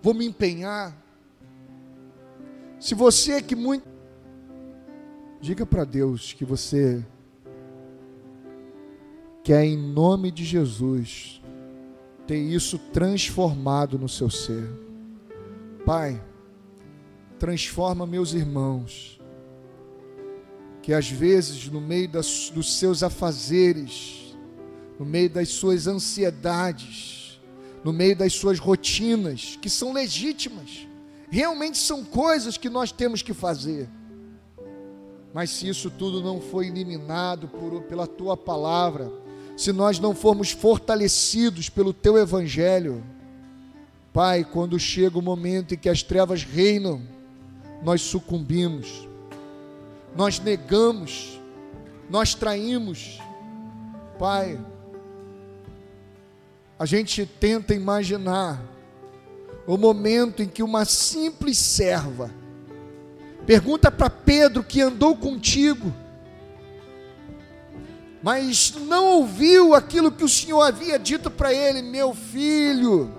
[0.00, 0.96] Vou me empenhar.
[2.80, 3.86] Se você que muito.
[5.38, 7.04] Diga para Deus que você
[9.44, 11.42] quer, em nome de Jesus,
[12.26, 14.66] ter isso transformado no seu ser.
[15.84, 16.24] Pai,
[17.38, 19.20] transforma meus irmãos,
[20.82, 24.36] que às vezes, no meio das, dos seus afazeres,
[24.98, 27.40] no meio das suas ansiedades,
[27.84, 30.86] no meio das suas rotinas, que são legítimas,
[31.30, 33.88] realmente são coisas que nós temos que fazer.
[35.34, 39.12] Mas se isso tudo não foi eliminado por, pela tua palavra,
[39.56, 43.04] se nós não formos fortalecidos pelo teu evangelho,
[44.12, 47.02] Pai, quando chega o momento em que as trevas reinam,
[47.82, 49.08] nós sucumbimos,
[50.16, 51.40] nós negamos,
[52.08, 53.18] nós traímos.
[54.18, 54.58] Pai,
[56.78, 58.62] a gente tenta imaginar
[59.66, 62.30] o momento em que uma simples serva
[63.46, 65.94] pergunta para Pedro que andou contigo,
[68.22, 73.14] mas não ouviu aquilo que o Senhor havia dito para ele: meu filho,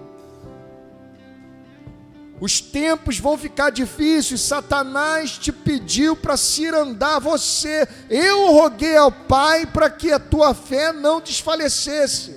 [2.39, 7.87] os tempos vão ficar difíceis, Satanás te pediu para cirandar você.
[8.09, 12.35] Eu roguei ao Pai para que a tua fé não desfalecesse.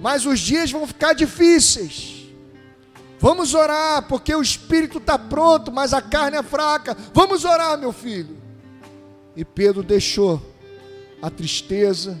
[0.00, 2.26] Mas os dias vão ficar difíceis.
[3.20, 6.96] Vamos orar, porque o espírito está pronto, mas a carne é fraca.
[7.12, 8.36] Vamos orar, meu filho.
[9.36, 10.42] E Pedro deixou
[11.20, 12.18] a tristeza.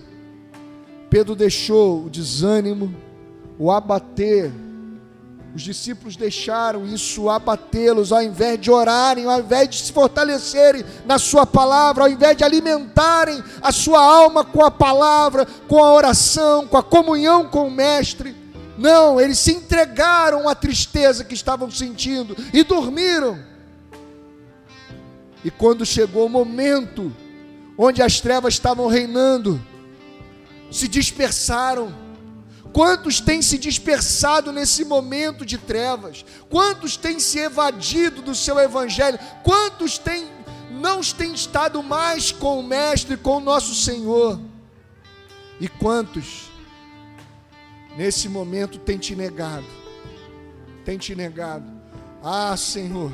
[1.10, 2.94] Pedro deixou o desânimo,
[3.58, 4.52] o abater.
[5.54, 11.18] Os discípulos deixaram isso abatê-los, ao invés de orarem, ao invés de se fortalecerem na
[11.18, 16.66] Sua palavra, ao invés de alimentarem a sua alma com a palavra, com a oração,
[16.66, 18.34] com a comunhão com o Mestre.
[18.78, 23.38] Não, eles se entregaram à tristeza que estavam sentindo e dormiram.
[25.44, 27.14] E quando chegou o momento
[27.76, 29.60] onde as trevas estavam reinando,
[30.70, 32.01] se dispersaram.
[32.72, 36.24] Quantos têm se dispersado nesse momento de trevas?
[36.48, 39.18] Quantos têm se evadido do seu evangelho?
[39.42, 40.26] Quantos têm
[40.70, 44.40] não têm estado mais com o mestre, com o nosso Senhor?
[45.60, 46.50] E quantos
[47.96, 49.66] nesse momento têm te negado?
[50.84, 51.64] Têm te negado?
[52.24, 53.12] Ah, Senhor,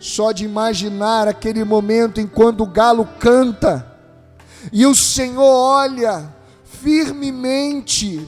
[0.00, 3.96] só de imaginar aquele momento em quando o galo canta
[4.72, 6.34] e o Senhor olha
[6.64, 8.26] firmemente,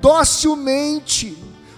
[0.00, 1.36] docilmente,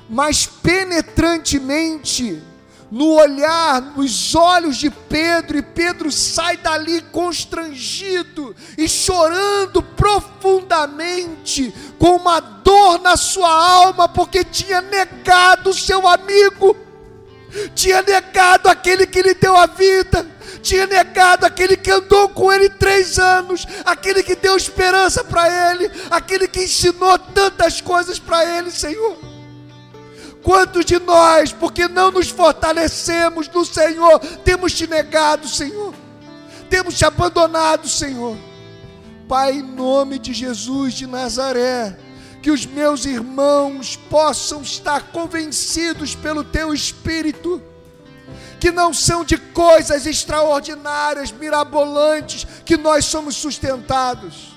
[0.08, 2.42] mas penetrantemente
[2.90, 12.16] no olhar, nos olhos de Pedro, e Pedro sai dali constrangido e chorando profundamente, com
[12.16, 16.85] uma dor na sua alma, porque tinha negado seu amigo
[17.74, 20.26] tinha negado aquele que lhe deu a vida,
[20.62, 25.90] tinha negado aquele que andou com ele três anos, aquele que deu esperança para ele,
[26.10, 29.16] aquele que ensinou tantas coisas para ele, Senhor.
[30.42, 35.92] Quantos de nós, porque não nos fortalecemos no Senhor, temos te negado, Senhor,
[36.70, 38.36] temos te abandonado, Senhor.
[39.28, 41.98] Pai, em nome de Jesus de Nazaré,
[42.46, 47.60] que os meus irmãos possam estar convencidos pelo Teu Espírito,
[48.60, 54.54] que não são de coisas extraordinárias, mirabolantes, que nós somos sustentados.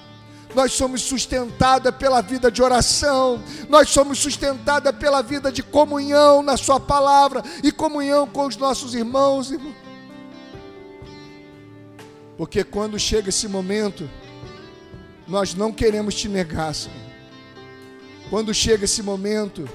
[0.54, 6.58] Nós somos sustentados pela vida de oração, nós somos sustentados pela vida de comunhão na
[6.58, 9.74] Sua palavra e comunhão com os nossos irmãos, irmão.
[12.38, 14.08] Porque quando chega esse momento,
[15.28, 17.09] nós não queremos te negar, Senhor
[18.30, 19.68] quando chega esse momento,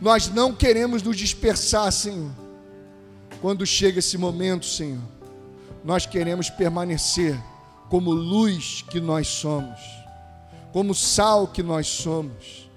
[0.00, 2.30] nós não queremos nos dispersar, Senhor.
[3.40, 5.00] Quando chega esse momento, Senhor,
[5.84, 7.36] nós queremos permanecer
[7.88, 9.80] como luz que nós somos,
[10.72, 12.70] como sal que nós somos,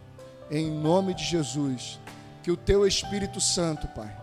[0.50, 2.00] em nome de Jesus.
[2.44, 4.16] Que o Teu Espírito Santo, Pai,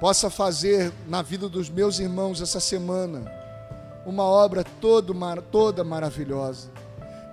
[0.00, 3.30] possa fazer na vida dos meus irmãos essa semana
[4.06, 5.14] uma obra todo,
[5.50, 6.70] toda maravilhosa.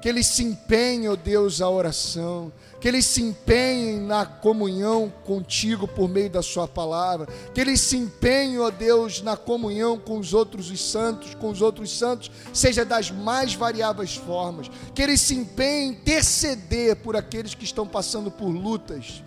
[0.02, 2.52] Que eles se empenhem, ó Deus, a oração
[2.84, 7.96] que eles se empenhem na comunhão contigo por meio da Sua palavra, que eles se
[7.96, 12.84] empenhem, ó Deus, na comunhão com os outros os santos, com os outros santos, seja
[12.84, 18.30] das mais variáveis formas, que eles se empenhem em interceder por aqueles que estão passando
[18.30, 19.24] por lutas,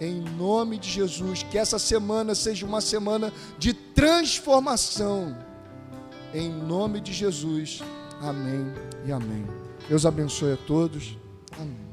[0.00, 5.38] em nome de Jesus, que essa semana seja uma semana de transformação,
[6.34, 7.84] em nome de Jesus,
[8.20, 8.66] amém
[9.06, 9.46] e amém.
[9.88, 11.16] Deus abençoe a todos,
[11.52, 11.85] amém.